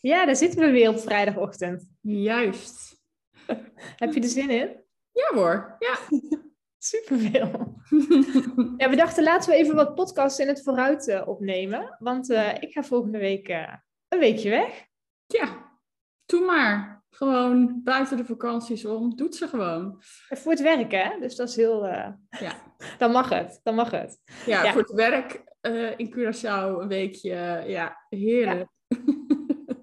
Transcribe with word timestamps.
Ja, 0.00 0.26
daar 0.26 0.36
zitten 0.36 0.60
we 0.60 0.70
weer 0.70 0.88
op 0.88 1.00
vrijdagochtend. 1.00 1.88
Juist. 2.00 2.98
Heb 3.96 4.12
je 4.12 4.20
er 4.20 4.28
zin 4.28 4.50
in? 4.50 4.84
Ja 5.12 5.34
hoor, 5.34 5.76
ja. 5.78 5.98
Superveel. 6.78 7.76
ja, 8.76 8.90
we 8.90 8.96
dachten 8.96 9.22
laten 9.22 9.50
we 9.50 9.56
even 9.56 9.74
wat 9.74 9.94
podcasts 9.94 10.38
in 10.38 10.48
het 10.48 10.62
vooruit 10.62 11.08
uh, 11.08 11.28
opnemen. 11.28 11.96
Want 11.98 12.30
uh, 12.30 12.54
ik 12.60 12.72
ga 12.72 12.82
volgende 12.82 13.18
week 13.18 13.48
uh, 13.48 13.74
een 14.08 14.18
weekje 14.18 14.50
weg. 14.50 14.84
Ja, 15.26 15.78
doe 16.26 16.44
maar. 16.44 17.04
Gewoon 17.10 17.80
buiten 17.84 18.16
de 18.16 18.24
vakanties 18.24 18.84
om. 18.84 19.16
Doet 19.16 19.36
ze 19.36 19.48
gewoon. 19.48 20.02
En 20.28 20.36
voor 20.36 20.52
het 20.52 20.60
werk, 20.60 20.92
hè? 20.92 21.18
Dus 21.20 21.36
dat 21.36 21.48
is 21.48 21.56
heel... 21.56 21.86
Ja. 21.86 22.16
Dan 22.98 23.10
mag 23.10 23.28
het, 23.28 23.60
dan 23.62 23.74
mag 23.74 23.90
het. 23.90 24.18
Ja, 24.46 24.64
ja. 24.64 24.72
voor 24.72 24.82
het 24.82 24.92
werk 24.92 25.44
in 25.96 26.14
Curaçao 26.14 26.80
een 26.80 26.88
weekje. 26.88 27.64
ja, 27.66 28.04
heerlijk. 28.08 28.58
Ja. 28.58 28.79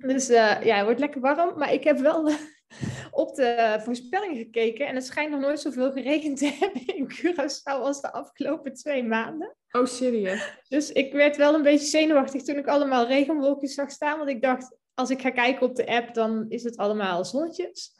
Dus 0.07 0.27
ja, 0.27 0.59
het 0.59 0.83
wordt 0.83 1.00
lekker 1.00 1.22
warm. 1.22 1.58
Maar 1.58 1.73
ik 1.73 1.83
heb 1.83 1.97
wel 2.00 2.31
op 3.11 3.36
de 3.36 3.80
voorspellingen 3.83 4.38
gekeken. 4.38 4.88
En 4.88 4.95
het 4.95 5.05
schijnt 5.05 5.31
nog 5.31 5.39
nooit 5.39 5.59
zoveel 5.59 5.91
geregend 5.91 6.38
te 6.38 6.55
hebben 6.59 6.86
in 6.86 7.11
Curaçao 7.11 7.81
als 7.81 8.02
de 8.02 8.11
afgelopen 8.11 8.73
twee 8.73 9.03
maanden. 9.03 9.55
Oh, 9.72 9.86
serieus? 9.86 10.59
Dus 10.67 10.91
ik 10.91 11.14
werd 11.14 11.38
wel 11.38 11.53
een 11.53 11.61
beetje 11.61 11.88
zenuwachtig 11.88 12.44
toen 12.44 12.58
ik 12.58 12.67
allemaal 12.67 13.08
regenwolkjes 13.08 13.73
zag 13.73 13.91
staan. 13.91 14.17
Want 14.17 14.30
ik 14.30 14.41
dacht, 14.41 14.75
als 14.98 15.09
ik 15.09 15.22
ga 15.22 15.30
kijken 15.30 15.67
op 15.67 15.76
de 15.76 15.88
app, 15.88 16.14
dan 16.14 16.45
is 16.50 16.64
het 16.64 16.78
allemaal 16.78 17.26
zonnetjes. 17.26 17.95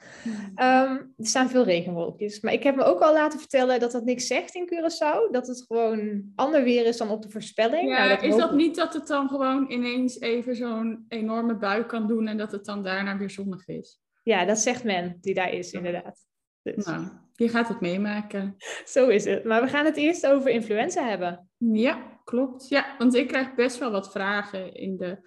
Um, 0.56 1.14
er 1.18 1.26
staan 1.26 1.50
veel 1.50 1.64
regenwolkjes. 1.64 2.40
Maar 2.40 2.54
ik 2.54 2.64
heb 2.64 2.76
me 2.76 2.84
ook 2.84 3.00
al 3.00 3.14
laten 3.14 3.40
vertellen 3.40 3.80
dat 3.80 3.92
dat 3.92 4.04
niks 4.04 4.28
zegt 4.28 4.56
in 4.56 4.70
Curaçao. 4.74 5.32
Dat 5.32 5.48
het 5.48 5.66
gewoon 5.68 6.32
ander 6.36 6.64
weer 6.64 6.86
is 6.86 6.98
dan 6.98 7.10
op 7.10 7.22
de 7.22 7.30
voorspelling. 7.30 7.90
Ja, 7.90 7.98
nou, 7.98 8.10
dat 8.10 8.24
is 8.24 8.36
dat 8.36 8.56
niet 8.56 8.76
dat 8.76 8.94
het 8.94 9.08
dan 9.08 9.30
gewoon 9.30 9.72
ineens 9.72 10.20
even 10.20 10.56
zo'n 10.56 11.06
enorme 11.08 11.58
bui 11.58 11.86
kan 11.86 12.08
doen 12.08 12.28
en 12.28 12.38
dat 12.38 12.52
het 12.52 12.66
dan 12.66 12.84
daarna 12.84 13.18
weer 13.18 13.30
zonnig 13.30 13.68
is? 13.68 14.02
Ja, 14.24 14.46
dat 14.46 14.58
zegt 14.58 14.84
men 14.84 15.18
die 15.22 15.34
daar 15.34 15.54
is, 15.54 15.72
inderdaad. 15.72 16.26
Dus. 16.62 16.86
Nou, 16.86 17.08
je 17.36 17.50
gaat 17.50 17.68
het 17.68 17.80
meemaken. 17.80 18.56
Zo 18.86 19.08
is 19.08 19.26
het. 19.26 19.44
Maar 19.44 19.62
we 19.62 19.68
gaan 19.68 19.86
het 19.86 19.98
eerst 19.98 20.28
over 20.28 20.50
influenza 20.50 21.08
hebben. 21.08 21.50
Ja, 21.58 22.20
klopt. 22.24 22.68
Ja, 22.68 22.96
want 22.98 23.16
ik 23.16 23.28
krijg 23.28 23.56
best 23.56 23.78
wel 23.78 23.92
wat 23.92 24.12
vragen 24.12 24.74
in 24.74 24.98
de 24.98 25.20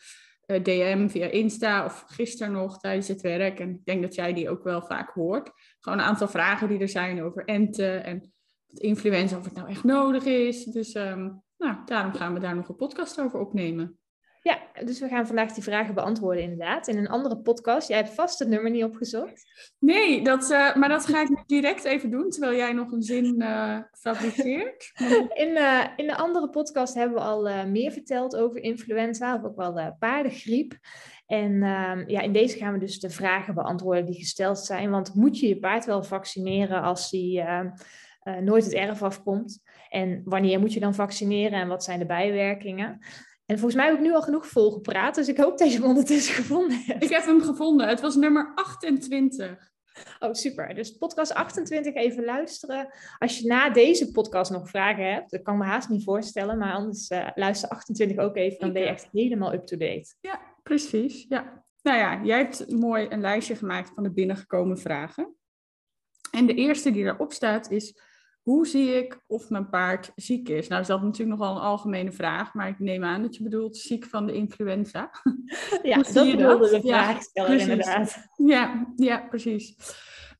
DM 0.59 1.09
via 1.09 1.27
Insta 1.27 1.85
of 1.85 2.05
gisteren 2.07 2.53
nog 2.53 2.79
tijdens 2.79 3.09
het 3.09 3.21
werk. 3.21 3.61
En 3.61 3.71
ik 3.71 3.85
denk 3.85 4.03
dat 4.03 4.15
jij 4.15 4.33
die 4.33 4.51
ook 4.51 4.65
wel 4.65 4.83
vaak 4.83 5.11
hoort. 5.11 5.51
Gewoon 5.81 5.99
een 5.99 6.05
aantal 6.05 6.29
vragen 6.29 6.69
die 6.69 6.79
er 6.79 6.89
zijn 6.89 7.23
over 7.23 7.45
enten 7.45 8.05
en 8.05 8.33
influenza, 8.67 9.37
of 9.37 9.45
het 9.45 9.55
nou 9.55 9.69
echt 9.69 9.85
nodig 9.85 10.25
is. 10.25 10.65
Dus 10.65 10.95
um, 10.95 11.43
nou, 11.59 11.77
daarom 11.85 12.13
gaan 12.13 12.35
we 12.35 12.41
daar 12.41 12.57
nog 12.57 12.69
een 12.69 12.77
podcast 12.77 13.21
over 13.21 13.41
opnemen. 13.41 14.00
Ja, 14.43 14.59
dus 14.85 15.01
we 15.01 15.09
gaan 15.09 15.27
vandaag 15.27 15.53
die 15.53 15.63
vragen 15.63 15.95
beantwoorden 15.95 16.43
inderdaad. 16.43 16.89
In 16.89 16.99
een 16.99 17.09
andere 17.09 17.39
podcast. 17.39 17.89
Jij 17.89 17.97
hebt 17.97 18.15
vast 18.15 18.39
het 18.39 18.49
nummer 18.49 18.71
niet 18.71 18.85
opgezocht. 18.85 19.73
Nee, 19.79 20.25
dat, 20.25 20.51
uh, 20.51 20.75
maar 20.75 20.89
dat 20.89 21.07
ga 21.07 21.21
ik 21.21 21.43
direct 21.47 21.85
even 21.85 22.11
doen, 22.11 22.31
terwijl 22.31 22.57
jij 22.57 22.73
nog 22.73 22.93
een 22.93 23.03
zin 23.03 23.35
uh, 23.43 23.79
fabriceert. 23.93 24.93
in, 25.45 25.49
uh, 25.49 25.85
in 25.97 26.07
de 26.07 26.17
andere 26.17 26.51
podcast 26.51 26.95
hebben 26.95 27.17
we 27.19 27.25
al 27.25 27.67
meer 27.67 27.93
verteld 27.93 28.37
over 28.37 28.63
influenza, 28.63 29.37
of 29.37 29.45
ook 29.45 29.57
wel 29.57 29.97
paardengriep. 29.99 30.79
En 31.27 31.63
ehm, 31.63 32.05
ja, 32.07 32.21
in 32.21 32.33
deze 32.33 32.59
gaan 32.59 32.73
we 32.73 32.79
dus 32.79 33.01
de 33.01 33.11
vragen 33.11 33.55
beantwoorden 33.55 34.07
die 34.07 34.19
gesteld 34.19 34.59
zijn. 34.59 34.91
Want 34.91 35.15
moet 35.15 35.39
je 35.39 35.49
je 35.49 35.59
paard 35.59 35.85
wel 35.85 36.03
vaccineren 36.03 36.83
als 36.83 37.11
hij 37.11 37.47
ehm, 37.47 38.45
nooit 38.45 38.65
het 38.65 38.75
erf 38.75 39.03
afkomt? 39.03 39.63
En 39.89 40.23
wanneer 40.25 40.61
moet 40.61 40.73
je 40.73 40.81
dan 40.81 40.95
vaccineren 40.95 41.61
en 41.61 41.69
wat 41.69 41.85
zijn 41.85 41.99
de 41.99 42.07
bijwerkingen? 42.07 42.99
En 43.51 43.59
volgens 43.59 43.75
mij 43.75 43.87
heb 43.87 43.95
ik 43.95 44.01
nu 44.01 44.15
al 44.15 44.23
genoeg 44.23 44.47
volgepraat, 44.47 45.15
dus 45.15 45.29
ik 45.29 45.37
hoop 45.37 45.59
dat 45.59 45.73
je 45.73 45.79
hem 45.79 45.89
ondertussen 45.89 46.35
gevonden 46.35 46.83
hebt. 46.85 47.05
Ik 47.05 47.11
heb 47.11 47.25
hem 47.25 47.43
gevonden. 47.43 47.89
Het 47.89 48.01
was 48.01 48.15
nummer 48.15 48.53
28. 48.55 49.71
Oh, 50.19 50.33
super. 50.33 50.75
Dus 50.75 50.97
podcast 50.97 51.35
28 51.35 51.95
even 51.95 52.25
luisteren. 52.25 52.89
Als 53.19 53.39
je 53.39 53.47
na 53.47 53.71
deze 53.71 54.11
podcast 54.11 54.51
nog 54.51 54.69
vragen 54.69 55.13
hebt, 55.13 55.31
dat 55.31 55.43
kan 55.43 55.59
me 55.59 55.65
haast 55.65 55.89
niet 55.89 56.05
voorstellen, 56.05 56.59
maar 56.59 56.73
anders 56.73 57.11
uh, 57.11 57.29
luister 57.35 57.69
28 57.69 58.19
ook 58.19 58.37
even, 58.37 58.59
dan 58.59 58.73
ben 58.73 58.83
je 58.83 58.89
echt 58.89 59.09
helemaal 59.13 59.53
up-to-date. 59.53 60.15
Ja, 60.21 60.41
precies. 60.63 61.27
Ja. 61.29 61.65
Nou 61.83 61.99
ja, 61.99 62.25
jij 62.25 62.39
hebt 62.39 62.71
mooi 62.71 63.07
een 63.09 63.21
lijstje 63.21 63.57
gemaakt 63.57 63.91
van 63.95 64.03
de 64.03 64.13
binnengekomen 64.13 64.79
vragen. 64.79 65.35
En 66.31 66.47
de 66.47 66.55
eerste 66.55 66.91
die 66.91 67.05
erop 67.05 67.33
staat 67.33 67.71
is, 67.71 68.01
hoe 68.43 68.67
zie 68.67 68.95
ik 68.97 69.21
of 69.27 69.51
mijn 69.51 69.69
paard 69.69 70.13
ziek 70.15 70.49
is? 70.49 70.69
Nou, 70.69 70.81
is 70.81 70.87
dat 70.87 71.03
natuurlijk 71.03 71.39
nogal 71.39 71.57
een 71.57 71.63
algemene 71.63 72.13
vraag, 72.13 72.55
maar 72.55 72.69
ik 72.69 72.79
neem 72.79 73.05
aan 73.05 73.23
dat 73.23 73.37
je 73.37 73.43
bedoelt 73.43 73.77
ziek 73.77 74.05
van 74.05 74.27
de 74.27 74.33
influenza. 74.33 75.11
Ja, 75.83 75.97
dat 75.97 76.31
bedoelde 76.31 76.71
de 76.71 76.81
vraagsteller 76.81 77.57
ja, 77.57 77.59
inderdaad. 77.59 78.29
Ja, 78.37 78.93
ja 78.97 79.27
precies. 79.29 79.77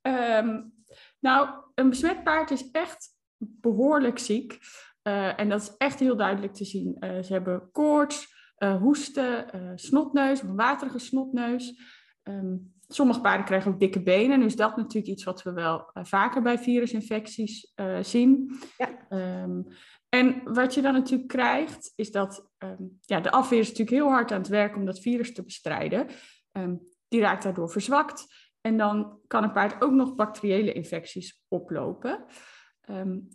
Um, 0.03 0.73
nou, 1.21 1.49
een 1.75 1.89
besmet 1.89 2.25
paard 2.25 2.51
is 2.51 2.71
echt 2.71 3.09
behoorlijk 3.37 4.19
ziek. 4.19 4.59
Uh, 5.03 5.41
en 5.41 5.49
dat 5.49 5.61
is 5.61 5.75
echt 5.77 5.99
heel 5.99 6.17
duidelijk 6.17 6.55
te 6.55 6.65
zien. 6.65 6.97
Uh, 7.01 7.23
ze 7.23 7.33
hebben 7.33 7.71
koorts, 7.73 8.35
uh, 8.59 8.77
hoesten, 8.77 9.47
snotneus, 9.75 10.43
een 10.43 10.57
waterige 10.57 10.99
snotneus. 10.99 11.81
Um, 12.23 12.73
Sommige 12.93 13.21
paarden 13.21 13.47
krijgen 13.47 13.73
ook 13.73 13.81
dikke 13.81 14.03
benen. 14.03 14.41
Dus 14.41 14.57
dat 14.57 14.71
is 14.71 14.77
natuurlijk 14.77 15.13
iets 15.13 15.25
wat 15.25 15.43
we 15.43 15.53
wel 15.53 15.91
uh, 15.95 16.05
vaker 16.05 16.43
bij 16.43 16.59
virusinfecties 16.59 17.73
uh, 17.77 17.99
zien. 18.03 18.59
Ja. 18.77 19.07
Um, 19.43 19.67
en 20.09 20.41
wat 20.45 20.75
je 20.75 20.83
dan 20.83 20.93
natuurlijk 20.93 21.29
krijgt, 21.29 21.93
is 21.95 22.11
dat 22.11 22.51
um, 22.59 22.99
ja, 23.01 23.21
de 23.21 23.31
afweer 23.31 23.61
is 23.61 23.69
natuurlijk 23.69 23.97
heel 23.97 24.11
hard 24.11 24.33
aan 24.33 24.41
het 24.41 24.49
werk 24.49 24.77
om 24.77 24.85
dat 24.85 25.01
virus 25.01 25.35
te 25.35 25.45
bestrijden. 25.45 26.07
Um, 26.53 26.81
die 27.09 27.21
raakt 27.21 27.43
daardoor 27.43 27.71
verzwakt. 27.71 28.27
En 28.61 28.77
dan 28.77 29.19
kan 29.27 29.43
een 29.43 29.53
paard 29.53 29.83
ook 29.83 29.93
nog 29.93 30.15
bacteriële 30.15 30.73
infecties 30.73 31.43
oplopen. 31.49 32.25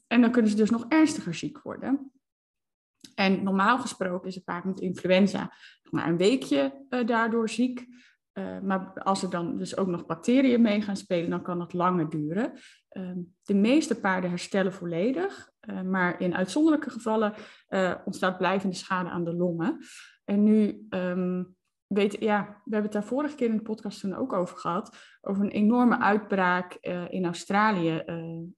en 0.08 0.22
dan 0.22 0.32
kunnen 0.32 0.52
ze 0.52 0.58
dus 0.58 0.70
nog 0.70 0.86
ernstiger 0.88 1.34
ziek 1.34 1.62
worden. 1.62 2.12
En 3.16 3.44
normaal 3.44 3.80
gesproken 3.80 4.28
is 4.28 4.36
een 4.36 4.44
paard 4.44 4.64
met 4.64 4.80
influenza 4.80 5.52
maar 5.96 6.08
een 6.08 6.18
weekje 6.18 6.86
uh, 6.90 7.06
daardoor 7.06 7.50
ziek. 7.50 7.88
Uh, 8.38 8.60
maar 8.60 8.94
als 8.94 9.24
er 9.24 9.30
dan 9.30 9.58
dus 9.58 9.78
ook 9.78 9.88
nog 9.88 10.06
bacteriën 10.06 10.62
mee 10.62 10.82
gaan 10.82 10.96
spelen, 10.96 11.30
dan 11.30 11.42
kan 11.42 11.60
dat 11.60 11.74
langer 11.74 12.10
duren. 12.10 12.52
Uh, 12.98 13.12
de 13.44 13.54
meeste 13.54 14.00
paarden 14.00 14.30
herstellen 14.30 14.74
volledig, 14.74 15.50
uh, 15.70 15.82
maar 15.82 16.22
in 16.22 16.36
uitzonderlijke 16.36 16.90
gevallen 16.90 17.34
eh, 17.68 17.94
ontstaat 18.06 18.38
blijvende 18.38 18.76
schade 18.76 19.10
aan 19.10 19.24
de 19.24 19.36
longen. 19.36 19.78
En 20.26 20.44
nu 20.44 20.86
um, 20.90 21.56
weet, 21.88 22.20
ja, 22.20 22.44
we 22.44 22.74
hebben 22.74 22.92
het 22.92 22.92
daar 22.92 23.04
vorige 23.04 23.36
keer 23.36 23.50
in 23.50 23.58
de 23.58 23.62
podcast 23.62 24.00
toen 24.00 24.16
ook 24.16 24.34
over 24.34 24.58
gehad, 24.58 24.98
over 25.22 25.44
een 25.44 25.52
enorme 25.52 26.00
uitbraak 26.00 26.74
in 27.10 27.26
Australië 27.26 28.04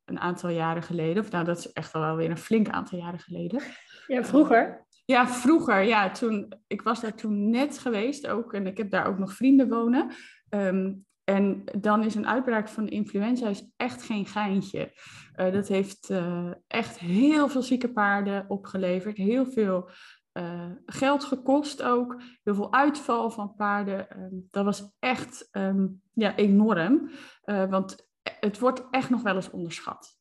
een 0.05 0.19
aantal 0.19 0.49
jaren 0.49 0.83
geleden. 0.83 1.23
Of 1.23 1.31
nou, 1.31 1.45
dat 1.45 1.57
is 1.57 1.71
echt 1.71 1.91
wel 1.91 2.15
weer 2.15 2.29
een 2.29 2.37
flink 2.37 2.69
aantal 2.69 2.99
jaren 2.99 3.19
geleden. 3.19 3.61
Ja, 4.07 4.23
vroeger. 4.23 4.86
Ja, 5.07 5.27
vroeger. 5.27 5.81
Ja, 5.81 6.11
toen, 6.11 6.53
ik 6.67 6.81
was 6.81 7.01
daar 7.01 7.15
toen 7.15 7.49
net 7.49 7.79
geweest 7.79 8.27
ook. 8.27 8.53
En 8.53 8.67
ik 8.67 8.77
heb 8.77 8.89
daar 8.91 9.07
ook 9.07 9.17
nog 9.17 9.33
vrienden 9.33 9.69
wonen. 9.69 10.11
Um, 10.49 11.05
en 11.23 11.63
dan 11.79 12.03
is 12.03 12.15
een 12.15 12.27
uitbraak 12.27 12.67
van 12.67 12.87
influenza 12.87 13.47
is 13.49 13.69
echt 13.75 14.03
geen 14.03 14.25
geintje. 14.25 14.91
Uh, 15.35 15.51
dat 15.51 15.67
heeft 15.67 16.09
uh, 16.09 16.51
echt 16.67 16.99
heel 16.99 17.49
veel 17.49 17.61
zieke 17.61 17.91
paarden 17.91 18.45
opgeleverd. 18.47 19.17
Heel 19.17 19.45
veel 19.45 19.89
uh, 20.33 20.71
geld 20.85 21.23
gekost 21.23 21.83
ook. 21.83 22.21
Heel 22.43 22.55
veel 22.55 22.73
uitval 22.73 23.29
van 23.29 23.55
paarden. 23.55 24.19
Um, 24.19 24.47
dat 24.51 24.65
was 24.65 24.91
echt 24.99 25.47
um, 25.51 26.01
ja, 26.13 26.35
enorm. 26.35 27.09
want 27.43 28.07
het 28.39 28.59
wordt 28.59 28.87
echt 28.89 29.09
nog 29.09 29.21
wel 29.21 29.35
eens 29.35 29.49
onderschat. 29.49 30.17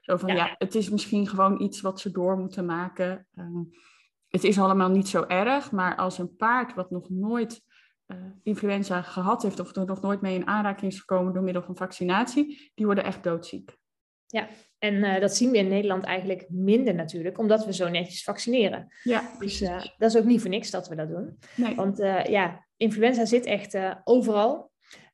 Zo 0.00 0.16
van 0.16 0.28
ja. 0.28 0.34
ja. 0.34 0.54
het 0.58 0.74
is 0.74 0.90
misschien 0.90 1.26
gewoon 1.26 1.60
iets 1.60 1.80
wat 1.80 2.00
ze 2.00 2.10
door 2.10 2.38
moeten 2.38 2.66
maken 2.66 3.26
het 4.34 4.44
is 4.44 4.58
allemaal 4.58 4.88
niet 4.88 5.08
zo 5.08 5.24
erg, 5.28 5.72
maar 5.72 5.96
als 5.96 6.18
een 6.18 6.36
paard 6.36 6.74
wat 6.74 6.90
nog 6.90 7.10
nooit 7.10 7.62
uh, 8.06 8.16
influenza 8.42 9.02
gehad 9.02 9.42
heeft 9.42 9.60
of 9.60 9.76
er 9.76 9.86
nog 9.86 10.00
nooit 10.00 10.20
mee 10.20 10.34
in 10.34 10.46
aanraking 10.46 10.92
is 10.92 10.98
gekomen 10.98 11.32
door 11.32 11.42
middel 11.42 11.62
van 11.62 11.76
vaccinatie, 11.76 12.72
die 12.74 12.86
worden 12.86 13.04
echt 13.04 13.22
doodziek. 13.22 13.76
Ja, 14.26 14.48
En 14.78 14.94
uh, 14.94 15.20
dat 15.20 15.36
zien 15.36 15.50
we 15.50 15.58
in 15.58 15.68
Nederland 15.68 16.04
eigenlijk 16.04 16.46
minder 16.48 16.94
natuurlijk, 16.94 17.38
omdat 17.38 17.64
we 17.64 17.72
zo 17.72 17.88
netjes 17.88 18.22
vaccineren. 18.22 18.92
Ja, 19.02 19.30
dus 19.38 19.62
uh, 19.62 19.84
dat 19.98 20.10
is 20.10 20.16
ook 20.16 20.24
niet 20.24 20.40
voor 20.40 20.50
niks 20.50 20.70
dat 20.70 20.88
we 20.88 20.94
dat 20.94 21.08
doen. 21.08 21.38
Nee. 21.56 21.74
Want 21.74 21.98
ja, 22.28 22.66
influenza 22.76 23.24
zit 23.24 23.44
echt 23.44 23.78
overal. 24.04 24.72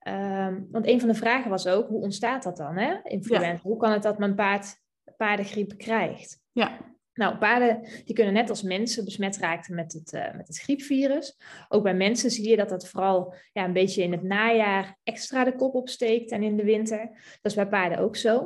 Um, 0.09 0.69
want 0.71 0.87
een 0.87 1.01
van 1.01 1.09
de 1.09 1.15
vragen 1.15 1.51
was 1.51 1.67
ook, 1.67 1.89
hoe 1.89 2.03
ontstaat 2.03 2.43
dat 2.43 2.57
dan, 2.57 2.77
hè? 2.77 2.95
Influenza. 3.03 3.47
Ja. 3.47 3.59
Hoe 3.63 3.77
kan 3.77 3.93
het 3.93 4.03
dat 4.03 4.19
mijn 4.19 4.35
paard 4.35 4.77
paardengriep 5.17 5.79
krijgt? 5.79 6.41
Ja. 6.53 6.90
Nou, 7.21 7.37
paarden 7.37 7.83
die 8.05 8.15
kunnen 8.15 8.33
net 8.33 8.51
als 8.51 8.63
mensen 8.63 9.05
besmet 9.05 9.37
raken 9.37 9.75
met 9.75 9.93
het, 9.93 10.13
uh, 10.13 10.35
met 10.37 10.47
het 10.47 10.59
griepvirus. 10.59 11.39
Ook 11.69 11.83
bij 11.83 11.95
mensen 11.95 12.31
zie 12.31 12.49
je 12.49 12.57
dat 12.57 12.69
dat 12.69 12.89
vooral 12.89 13.35
ja, 13.53 13.65
een 13.65 13.73
beetje 13.73 14.03
in 14.03 14.13
het 14.13 14.23
najaar 14.23 14.99
extra 15.03 15.45
de 15.45 15.55
kop 15.55 15.75
opsteekt 15.75 16.31
en 16.31 16.43
in 16.43 16.57
de 16.57 16.65
winter. 16.65 16.99
Dat 17.43 17.53
is 17.53 17.55
bij 17.55 17.69
paarden 17.69 17.99
ook 17.99 18.17
zo. 18.17 18.37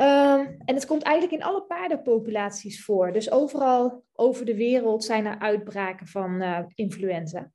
Um, 0.00 0.56
en 0.64 0.74
het 0.74 0.86
komt 0.86 1.02
eigenlijk 1.02 1.42
in 1.42 1.48
alle 1.48 1.62
paardenpopulaties 1.62 2.84
voor. 2.84 3.12
Dus 3.12 3.30
overal 3.30 4.04
over 4.12 4.44
de 4.44 4.56
wereld 4.56 5.04
zijn 5.04 5.26
er 5.26 5.38
uitbraken 5.38 6.06
van 6.06 6.42
uh, 6.42 6.58
influenza. 6.74 7.50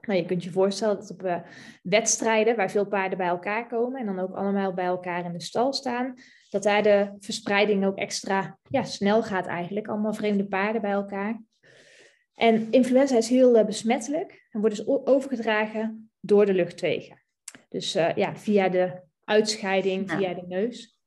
Nou, 0.00 0.18
je 0.18 0.26
kunt 0.26 0.44
je 0.44 0.50
voorstellen 0.50 0.96
dat 0.96 1.10
op 1.10 1.22
uh, 1.22 1.36
wedstrijden 1.82 2.56
waar 2.56 2.70
veel 2.70 2.86
paarden 2.86 3.18
bij 3.18 3.26
elkaar 3.26 3.66
komen 3.68 4.00
en 4.00 4.06
dan 4.06 4.18
ook 4.18 4.34
allemaal 4.34 4.74
bij 4.74 4.84
elkaar 4.84 5.24
in 5.24 5.32
de 5.32 5.42
stal 5.42 5.72
staan, 5.72 6.14
dat 6.62 6.72
daar 6.72 6.82
de 6.82 7.16
verspreiding 7.18 7.84
ook 7.84 7.96
extra 7.96 8.58
ja, 8.70 8.82
snel 8.82 9.22
gaat 9.22 9.46
eigenlijk. 9.46 9.88
Allemaal 9.88 10.14
vreemde 10.14 10.46
paarden 10.46 10.82
bij 10.82 10.90
elkaar. 10.90 11.42
En 12.34 12.70
influenza 12.70 13.16
is 13.16 13.28
heel 13.28 13.56
uh, 13.56 13.64
besmettelijk 13.64 14.46
en 14.50 14.60
wordt 14.60 14.76
dus 14.76 14.86
overgedragen 14.86 16.10
door 16.20 16.46
de 16.46 16.54
luchtwegen. 16.54 17.22
Dus 17.68 17.96
uh, 17.96 18.14
ja, 18.14 18.36
via 18.36 18.68
de 18.68 19.00
uitscheiding, 19.24 20.10
via 20.10 20.34
de 20.34 20.46
neus. 20.46 20.98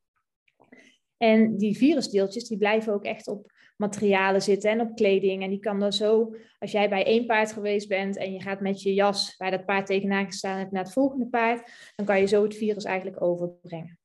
En 1.18 1.57
die 1.57 1.78
virusdeeltjes 1.78 2.48
die 2.48 2.57
blijven 2.57 2.94
ook 2.94 3.06
echt 3.06 3.28
op 3.28 3.52
materialen 3.75 4.42
zitten 4.42 4.72
en 4.72 4.81
op 4.81 4.95
kleding. 4.95 5.44
En 5.44 5.50
die 5.50 5.60
kan 5.60 5.80
dan 5.80 5.94
zo, 5.94 6.36
als 6.60 6.72
jij 6.72 6.90
bij 6.90 7.06
één 7.06 7.25
paard 7.25 7.54
geweest 7.54 7.88
bent 7.88 8.18
en 8.18 8.34
je 8.34 8.42
gaat 8.42 8.60
met 8.60 8.81
je 8.81 8.94
jas 8.94 9.38
waar 9.38 9.52
dat 9.52 9.66
paard 9.66 9.86
tegenaan 9.86 10.25
gestaan 10.25 10.57
hebt 10.57 10.72
naar 10.72 10.84
het 10.84 10.94
volgende 10.94 11.28
paard, 11.28 11.72
dan 11.95 12.06
kan 12.06 12.19
je 12.19 12.25
zo 12.25 12.44
het 12.44 12.56
virus 12.56 12.84
eigenlijk 12.84 13.22
overbrengen. 13.22 13.99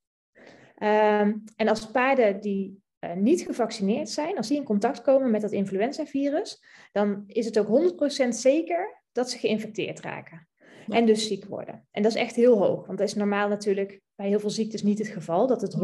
Um, 0.82 1.44
en 1.56 1.68
als 1.68 1.90
paarden 1.90 2.40
die 2.40 2.82
uh, 3.00 3.12
niet 3.14 3.40
gevaccineerd 3.40 4.08
zijn, 4.10 4.36
als 4.36 4.48
die 4.48 4.56
in 4.56 4.64
contact 4.64 5.02
komen 5.02 5.30
met 5.30 5.40
dat 5.40 5.52
influenzavirus, 5.52 6.62
dan 6.92 7.24
is 7.26 7.44
het 7.44 7.58
ook 7.58 7.92
100% 8.24 8.28
zeker 8.28 9.02
dat 9.12 9.30
ze 9.30 9.38
geïnfecteerd 9.38 10.00
raken. 10.00 10.48
Ja. 10.86 10.96
En 10.96 11.06
dus 11.06 11.26
ziek 11.26 11.44
worden. 11.44 11.86
En 11.90 12.02
dat 12.02 12.14
is 12.14 12.20
echt 12.20 12.36
heel 12.36 12.58
hoog, 12.58 12.86
want 12.86 12.98
dat 12.98 13.08
is 13.08 13.14
normaal 13.14 13.48
natuurlijk 13.48 14.00
bij 14.14 14.28
heel 14.28 14.40
veel 14.40 14.50
ziektes 14.50 14.82
niet 14.82 14.98
het 14.98 15.08
geval, 15.08 15.46
dat 15.46 15.60
het 15.60 15.76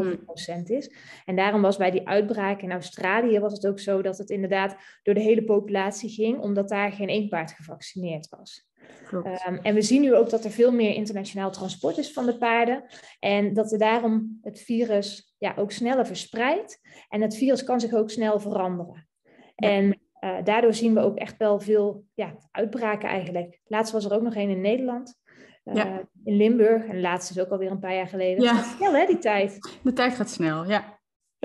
100% 0.59 0.63
is. 0.63 0.93
En 1.25 1.35
daarom 1.35 1.61
was 1.61 1.77
bij 1.77 1.91
die 1.91 2.07
uitbraak 2.07 2.61
in 2.61 2.71
Australië 2.71 3.39
was 3.39 3.53
het 3.53 3.67
ook 3.67 3.79
zo 3.79 4.01
dat 4.01 4.17
het 4.17 4.29
inderdaad 4.29 4.75
door 5.03 5.13
de 5.13 5.21
hele 5.21 5.43
populatie 5.43 6.09
ging, 6.09 6.39
omdat 6.39 6.69
daar 6.69 6.91
geen 6.91 7.09
één 7.09 7.29
paard 7.29 7.51
gevaccineerd 7.51 8.29
was. 8.29 8.70
Um, 9.13 9.57
en 9.61 9.73
we 9.73 9.81
zien 9.81 10.01
nu 10.01 10.15
ook 10.15 10.29
dat 10.29 10.43
er 10.43 10.51
veel 10.51 10.71
meer 10.71 10.93
internationaal 10.93 11.51
transport 11.51 11.97
is 11.97 12.13
van 12.13 12.25
de 12.25 12.37
paarden. 12.37 12.83
En 13.19 13.53
dat 13.53 13.71
er 13.71 13.79
daarom 13.79 14.39
het 14.41 14.59
virus 14.59 15.35
ja, 15.37 15.53
ook 15.55 15.71
sneller 15.71 16.05
verspreidt. 16.05 16.79
En 17.09 17.21
het 17.21 17.35
virus 17.35 17.63
kan 17.63 17.79
zich 17.79 17.93
ook 17.93 18.09
snel 18.09 18.39
veranderen. 18.39 19.07
Ja. 19.55 19.67
En 19.67 19.99
uh, 20.23 20.35
daardoor 20.43 20.73
zien 20.73 20.93
we 20.93 20.99
ook 20.99 21.17
echt 21.17 21.37
wel 21.37 21.59
veel 21.59 22.05
ja, 22.13 22.35
uitbraken 22.51 23.09
eigenlijk. 23.09 23.59
Laatst 23.65 23.93
was 23.93 24.05
er 24.05 24.13
ook 24.13 24.21
nog 24.21 24.35
een 24.35 24.49
in 24.49 24.61
Nederland. 24.61 25.19
Uh, 25.65 25.75
ja. 25.75 26.09
In 26.23 26.35
Limburg. 26.35 26.85
En 26.85 27.01
laatst 27.01 27.29
is 27.29 27.39
ook 27.39 27.49
alweer 27.49 27.71
een 27.71 27.79
paar 27.79 27.95
jaar 27.95 28.07
geleden. 28.07 28.43
Ja. 28.43 28.63
Snel 28.63 28.93
hè, 28.93 29.05
die 29.05 29.17
tijd. 29.17 29.77
De 29.83 29.93
tijd 29.93 30.13
gaat 30.13 30.29
snel, 30.29 30.69
ja. 30.69 30.99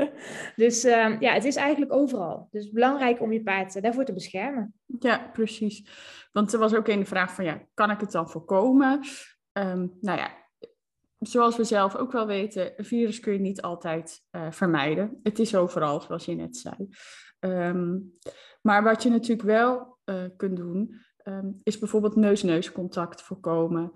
dus 0.56 0.84
uh, 0.84 1.20
ja, 1.20 1.32
het 1.32 1.44
is 1.44 1.56
eigenlijk 1.56 1.92
overal. 1.92 2.48
Dus 2.50 2.70
belangrijk 2.70 3.20
om 3.20 3.32
je 3.32 3.42
paard 3.42 3.82
daarvoor 3.82 4.04
te 4.04 4.12
beschermen. 4.12 4.74
Ja, 4.98 5.30
precies. 5.32 5.88
Want 6.32 6.52
er 6.52 6.58
was 6.58 6.74
ook 6.74 6.88
een 6.88 7.06
vraag 7.06 7.34
van, 7.34 7.44
ja, 7.44 7.62
kan 7.74 7.90
ik 7.90 8.00
het 8.00 8.12
dan 8.12 8.30
voorkomen? 8.30 9.00
Um, 9.52 9.96
nou 10.00 10.18
ja, 10.18 10.30
zoals 11.18 11.56
we 11.56 11.64
zelf 11.64 11.96
ook 11.96 12.12
wel 12.12 12.26
weten, 12.26 12.72
een 12.76 12.84
virus 12.84 13.20
kun 13.20 13.32
je 13.32 13.38
niet 13.38 13.62
altijd 13.62 14.24
uh, 14.30 14.50
vermijden. 14.50 15.20
Het 15.22 15.38
is 15.38 15.54
overal, 15.54 16.00
zoals 16.00 16.24
je 16.24 16.34
net 16.34 16.56
zei. 16.56 16.88
Um, 17.40 18.12
maar 18.62 18.82
wat 18.82 19.02
je 19.02 19.10
natuurlijk 19.10 19.48
wel 19.48 19.98
uh, 20.04 20.24
kunt 20.36 20.56
doen, 20.56 21.04
is 21.62 21.78
bijvoorbeeld 21.78 22.16
neus-neus 22.16 22.72
contact 22.72 23.22
voorkomen. 23.22 23.92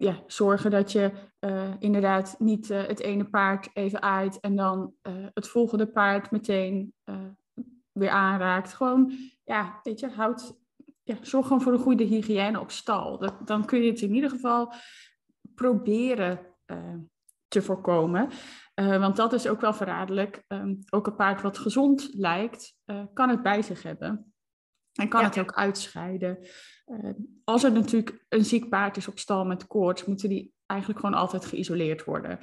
Ja, 0.00 0.22
zorgen 0.26 0.70
dat 0.70 0.92
je 0.92 1.12
uh, 1.40 1.74
inderdaad 1.78 2.36
niet 2.38 2.70
uh, 2.70 2.86
het 2.86 3.00
ene 3.00 3.24
paard 3.24 3.70
even 3.72 4.02
aait 4.02 4.40
en 4.40 4.56
dan 4.56 4.94
het 5.34 5.48
volgende 5.48 5.86
paard 5.86 6.30
meteen 6.30 6.94
weer 7.92 8.10
aanraakt. 8.10 8.74
Gewoon, 8.74 9.12
ja, 9.44 9.80
weet 9.82 10.00
je, 10.00 10.08
houd, 10.08 10.58
ja, 11.02 11.16
zorg 11.20 11.46
gewoon 11.46 11.62
voor 11.62 11.72
een 11.72 11.78
goede 11.78 12.04
hygiëne 12.04 12.60
op 12.60 12.70
stal. 12.70 13.18
Dat, 13.18 13.46
dan 13.46 13.64
kun 13.64 13.82
je 13.82 13.90
het 13.90 14.00
in 14.00 14.14
ieder 14.14 14.30
geval 14.30 14.72
proberen 15.54 16.40
te 17.48 17.62
voorkomen. 17.62 18.28
Want 18.74 19.16
dat 19.16 19.32
is 19.32 19.48
ook 19.48 19.60
wel 19.60 19.74
verraderlijk. 19.74 20.44
Um, 20.48 20.78
ook 20.90 21.06
een 21.06 21.16
paard 21.16 21.42
wat 21.42 21.58
gezond 21.58 22.08
lijkt, 22.12 22.76
kan 23.14 23.28
het 23.28 23.42
bij 23.42 23.62
zich 23.62 23.82
hebben. 23.82 24.29
En 24.94 25.08
kan 25.08 25.20
ja. 25.20 25.26
het 25.26 25.38
ook 25.38 25.52
uitscheiden. 25.52 26.38
Uh, 26.86 27.10
als 27.44 27.64
er 27.64 27.72
natuurlijk 27.72 28.24
een 28.28 28.44
ziek 28.44 28.68
paard 28.68 28.96
is 28.96 29.08
op 29.08 29.18
stal 29.18 29.44
met 29.44 29.66
koorts, 29.66 30.04
moeten 30.04 30.28
die 30.28 30.52
eigenlijk 30.66 31.00
gewoon 31.00 31.20
altijd 31.20 31.44
geïsoleerd 31.44 32.04
worden. 32.04 32.38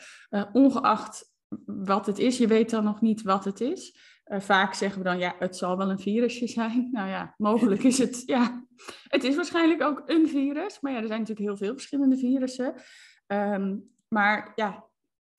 ongeacht 0.53 1.31
wat 1.65 2.05
het 2.05 2.19
is, 2.19 2.37
je 2.37 2.47
weet 2.47 2.69
dan 2.69 2.83
nog 2.83 3.01
niet 3.01 3.21
wat 3.21 3.45
het 3.45 3.61
is. 3.61 3.99
vaak 4.25 4.73
zeggen 4.73 4.97
we 4.97 5.07
dan, 5.07 5.19
ja, 5.19 5.35
het 5.39 5.57
zal 5.57 5.77
wel 5.77 5.89
een 5.89 5.99
virusje 5.99 6.47
zijn. 6.47 6.89
Nou 6.91 7.09
ja, 7.09 7.33
mogelijk 7.37 7.83
is 7.83 7.97
het, 7.97 8.23
ja, 8.25 8.65
het 9.07 9.23
is 9.23 9.35
waarschijnlijk 9.35 9.81
ook 9.81 10.03
een 10.05 10.27
virus. 10.27 10.79
Maar 10.79 10.91
ja, 10.91 11.01
er 11.01 11.07
zijn 11.07 11.19
natuurlijk 11.19 11.47
heel 11.47 11.57
veel 11.57 11.73
verschillende 11.73 12.17
virussen. 12.17 12.73
Um, 13.27 13.95
maar 14.07 14.51
ja, 14.55 14.85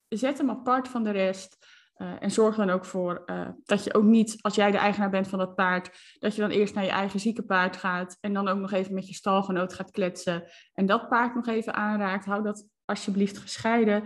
zet 0.07 0.37
hem 0.37 0.49
apart 0.49 0.87
van 0.87 1.03
de 1.03 1.11
rest. 1.11 1.57
Uh, 2.01 2.13
en 2.19 2.31
zorg 2.31 2.55
dan 2.55 2.69
ook 2.69 2.85
voor 2.85 3.23
uh, 3.25 3.47
dat 3.65 3.83
je 3.83 3.93
ook 3.93 4.03
niet, 4.03 4.37
als 4.41 4.55
jij 4.55 4.71
de 4.71 4.77
eigenaar 4.77 5.09
bent 5.09 5.27
van 5.27 5.39
dat 5.39 5.55
paard, 5.55 6.15
dat 6.19 6.35
je 6.35 6.41
dan 6.41 6.49
eerst 6.49 6.73
naar 6.73 6.83
je 6.83 6.89
eigen 6.89 7.19
zieke 7.19 7.43
paard 7.43 7.77
gaat 7.77 8.17
en 8.19 8.33
dan 8.33 8.47
ook 8.47 8.59
nog 8.59 8.71
even 8.71 8.93
met 8.93 9.07
je 9.07 9.13
stalgenoot 9.13 9.73
gaat 9.73 9.91
kletsen 9.91 10.43
en 10.73 10.85
dat 10.85 11.09
paard 11.09 11.35
nog 11.35 11.47
even 11.47 11.73
aanraakt. 11.73 12.25
Hou 12.25 12.43
dat 12.43 12.67
alsjeblieft 12.85 13.37
gescheiden. 13.37 14.03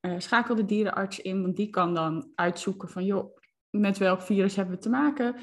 Uh, 0.00 0.14
schakel 0.18 0.54
de 0.54 0.64
dierenarts 0.64 1.20
in, 1.20 1.42
want 1.42 1.56
die 1.56 1.70
kan 1.70 1.94
dan 1.94 2.30
uitzoeken 2.34 2.88
van, 2.88 3.04
joh, 3.04 3.36
met 3.70 3.98
welk 3.98 4.22
virus 4.22 4.56
hebben 4.56 4.74
we 4.74 4.80
te 4.80 4.90
maken? 4.90 5.36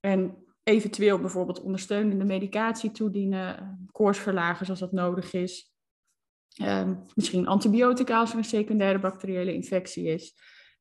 En 0.00 0.44
eventueel 0.62 1.18
bijvoorbeeld 1.18 1.60
ondersteunende 1.60 2.24
medicatie 2.24 2.90
toedienen, 2.90 3.78
koortsverlagers 3.92 4.70
als 4.70 4.78
dat 4.78 4.92
nodig 4.92 5.32
is. 5.32 5.74
Um, 6.62 7.02
misschien 7.14 7.46
antibiotica 7.46 8.18
als 8.18 8.32
er 8.32 8.38
een 8.38 8.44
secundaire 8.44 8.98
bacteriële 8.98 9.54
infectie 9.54 10.04
is. 10.04 10.34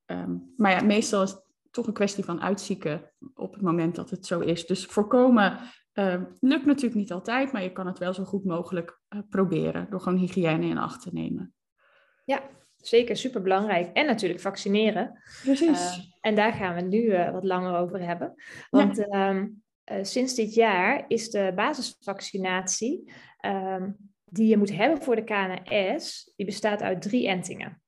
Um, 0.06 0.54
maar 0.56 0.72
ja, 0.72 0.84
meestal 0.84 1.24
is 1.24 1.32
het 1.32 1.44
toch 1.72 1.88
een 1.88 1.94
kwestie 1.94 2.24
van 2.24 2.42
uitzieken 2.42 3.12
op 3.34 3.54
het 3.54 3.62
moment 3.62 3.96
dat 3.96 4.10
het 4.10 4.26
zo 4.26 4.40
is. 4.40 4.66
Dus 4.66 4.86
voorkomen 4.86 5.60
um, 5.94 6.28
lukt 6.40 6.66
natuurlijk 6.66 6.96
niet 6.96 7.12
altijd, 7.12 7.52
maar 7.52 7.64
je 7.64 7.72
kan 7.72 7.88
het 7.88 7.98
wel 7.98 8.14
zo 8.14 8.24
goed 8.24 8.46
mogelijk 8.46 9.00
uh, 9.10 9.20
proberen 9.30 9.88
door 9.90 10.02
gewoon 10.02 10.20
hygiëne 10.20 10.66
in 10.66 10.78
acht 10.78 11.02
te 11.02 11.10
nemen. 11.14 11.54
Ja, 12.26 12.42
zeker 12.78 13.16
super 13.16 13.42
belangrijk. 13.42 13.94
En 13.94 14.06
natuurlijk 14.06 14.42
vaccineren. 14.42 15.22
Precies. 15.44 15.98
Uh, 15.98 16.04
en 16.22 16.36
daar 16.36 16.54
gaan 16.54 16.76
we 16.76 16.82
nu 16.82 17.02
uh, 17.02 17.32
wat 17.32 17.44
langer 17.44 17.78
over 17.78 18.06
hebben. 18.06 18.34
Want 18.70 19.06
ja. 19.10 19.48
sinds 20.02 20.36
dit 20.36 20.54
jaar 20.54 21.06
is 21.08 21.30
de 21.30 21.52
basisvaccinatie 21.56 23.12
die 24.26 24.48
je 24.48 24.58
moet 24.58 24.76
hebben 24.76 25.02
voor 25.02 25.16
de 25.16 25.24
KNS, 25.24 26.32
die 26.36 26.46
bestaat 26.46 26.82
uit 26.82 27.02
drie 27.02 27.28
entingen. 27.28 27.82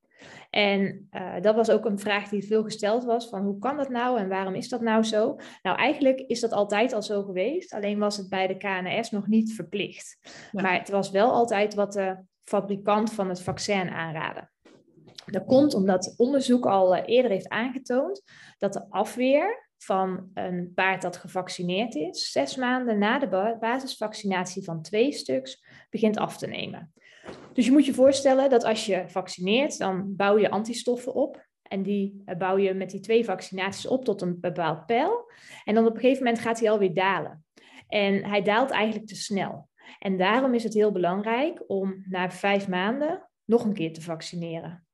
En 0.49 1.07
uh, 1.11 1.41
dat 1.41 1.55
was 1.55 1.69
ook 1.69 1.85
een 1.85 1.99
vraag 1.99 2.29
die 2.29 2.47
veel 2.47 2.63
gesteld 2.63 3.03
was: 3.03 3.29
van 3.29 3.41
hoe 3.41 3.59
kan 3.59 3.77
dat 3.77 3.89
nou 3.89 4.19
en 4.19 4.29
waarom 4.29 4.53
is 4.55 4.69
dat 4.69 4.81
nou 4.81 5.03
zo? 5.03 5.35
Nou, 5.61 5.77
eigenlijk 5.77 6.19
is 6.19 6.39
dat 6.39 6.51
altijd 6.51 6.93
al 6.93 7.03
zo 7.03 7.23
geweest, 7.23 7.73
alleen 7.73 7.99
was 7.99 8.17
het 8.17 8.29
bij 8.29 8.47
de 8.47 8.57
KNS 8.57 9.11
nog 9.11 9.27
niet 9.27 9.53
verplicht. 9.53 10.17
Ja. 10.51 10.61
Maar 10.61 10.79
het 10.79 10.89
was 10.89 11.11
wel 11.11 11.31
altijd 11.31 11.73
wat 11.73 11.93
de 11.93 12.17
fabrikant 12.43 13.13
van 13.13 13.29
het 13.29 13.41
vaccin 13.41 13.89
aanraden. 13.89 14.51
Dat 15.25 15.45
komt 15.45 15.73
omdat 15.73 16.13
onderzoek 16.17 16.65
al 16.65 16.95
uh, 16.95 17.03
eerder 17.05 17.31
heeft 17.31 17.49
aangetoond 17.49 18.23
dat 18.57 18.73
de 18.73 18.89
afweer 18.89 19.65
van 19.77 20.29
een 20.33 20.71
paard 20.75 21.01
dat 21.01 21.17
gevaccineerd 21.17 21.95
is, 21.95 22.31
zes 22.31 22.55
maanden 22.55 22.97
na 22.97 23.19
de 23.19 23.57
basisvaccinatie 23.59 24.63
van 24.63 24.81
twee 24.81 25.11
stuks, 25.11 25.65
begint 25.89 26.17
af 26.17 26.37
te 26.37 26.47
nemen. 26.47 26.93
Dus 27.53 27.65
je 27.65 27.71
moet 27.71 27.85
je 27.85 27.93
voorstellen 27.93 28.49
dat 28.49 28.63
als 28.63 28.85
je 28.85 29.03
vaccineert, 29.07 29.77
dan 29.77 30.15
bouw 30.15 30.37
je 30.37 30.49
antistoffen 30.49 31.13
op. 31.13 31.45
En 31.61 31.83
die 31.83 32.23
bouw 32.37 32.57
je 32.57 32.73
met 32.73 32.89
die 32.89 32.99
twee 32.99 33.25
vaccinaties 33.25 33.87
op 33.87 34.05
tot 34.05 34.21
een 34.21 34.39
bepaald 34.39 34.85
pijl. 34.85 35.31
En 35.63 35.75
dan 35.75 35.85
op 35.85 35.93
een 35.93 35.99
gegeven 35.99 36.23
moment 36.23 36.41
gaat 36.41 36.59
hij 36.59 36.71
alweer 36.71 36.93
dalen. 36.93 37.45
En 37.87 38.25
hij 38.25 38.41
daalt 38.41 38.69
eigenlijk 38.69 39.07
te 39.07 39.15
snel. 39.15 39.69
En 39.99 40.17
daarom 40.17 40.53
is 40.53 40.63
het 40.63 40.73
heel 40.73 40.91
belangrijk 40.91 41.63
om 41.67 42.05
na 42.09 42.31
vijf 42.31 42.67
maanden 42.67 43.29
nog 43.45 43.63
een 43.63 43.73
keer 43.73 43.93
te 43.93 44.01
vaccineren. 44.01 44.86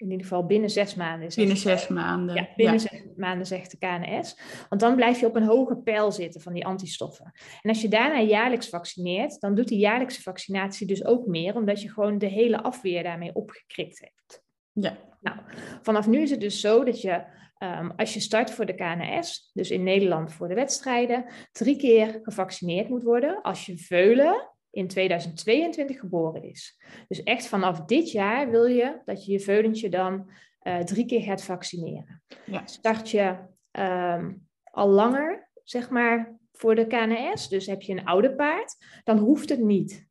In 0.00 0.10
ieder 0.10 0.26
geval 0.26 0.46
binnen 0.46 0.70
zes 0.70 0.94
maanden. 0.94 1.28
Binnen 1.34 1.56
zes 1.56 1.88
maanden. 1.88 2.34
Ja, 2.34 2.48
binnen 2.56 2.80
zes 2.80 3.04
maanden 3.16 3.46
zegt 3.46 3.70
de 3.70 3.78
KNS. 3.78 4.38
Want 4.68 4.80
dan 4.80 4.96
blijf 4.96 5.20
je 5.20 5.26
op 5.26 5.36
een 5.36 5.42
hoge 5.42 5.76
pijl 5.76 6.12
zitten 6.12 6.40
van 6.40 6.52
die 6.52 6.66
antistoffen. 6.66 7.32
En 7.62 7.68
als 7.70 7.80
je 7.80 7.88
daarna 7.88 8.20
jaarlijks 8.20 8.68
vaccineert, 8.68 9.40
dan 9.40 9.54
doet 9.54 9.68
die 9.68 9.78
jaarlijkse 9.78 10.22
vaccinatie 10.22 10.86
dus 10.86 11.04
ook 11.04 11.26
meer, 11.26 11.54
omdat 11.54 11.82
je 11.82 11.90
gewoon 11.90 12.18
de 12.18 12.26
hele 12.26 12.62
afweer 12.62 13.02
daarmee 13.02 13.34
opgekrikt 13.34 13.98
hebt. 14.00 14.42
Ja. 14.72 14.96
Nou, 15.20 15.36
vanaf 15.82 16.06
nu 16.06 16.20
is 16.20 16.30
het 16.30 16.40
dus 16.40 16.60
zo 16.60 16.84
dat 16.84 17.00
je, 17.00 17.24
ehm, 17.58 17.90
als 17.96 18.14
je 18.14 18.20
start 18.20 18.50
voor 18.50 18.66
de 18.66 18.74
KNS, 18.74 19.50
dus 19.52 19.70
in 19.70 19.82
Nederland 19.82 20.32
voor 20.32 20.48
de 20.48 20.54
wedstrijden, 20.54 21.24
drie 21.52 21.76
keer 21.76 22.18
gevaccineerd 22.22 22.88
moet 22.88 23.02
worden 23.02 23.42
als 23.42 23.66
je 23.66 23.78
veulen 23.78 24.50
in 24.70 24.88
2022 24.88 25.98
geboren 25.98 26.42
is. 26.42 26.80
Dus 27.08 27.22
echt 27.22 27.46
vanaf 27.46 27.80
dit 27.80 28.10
jaar 28.10 28.50
wil 28.50 28.64
je 28.64 29.00
dat 29.04 29.24
je 29.24 29.32
je 29.32 29.40
veulentje 29.40 29.88
dan 29.88 30.30
uh, 30.62 30.78
drie 30.78 31.06
keer 31.06 31.22
gaat 31.22 31.44
vaccineren. 31.44 32.22
Ja. 32.46 32.66
Start 32.66 33.10
je 33.10 33.36
ehm, 33.70 34.32
al 34.64 34.88
langer, 34.88 35.50
zeg 35.64 35.90
maar, 35.90 36.38
voor 36.52 36.74
de 36.74 36.86
KNS, 36.86 37.48
dus 37.48 37.66
heb 37.66 37.82
je 37.82 37.92
een 37.92 38.04
oude 38.04 38.34
paard, 38.34 38.76
dan 39.04 39.18
hoeft 39.18 39.48
het 39.48 39.60
niet. 39.60 40.08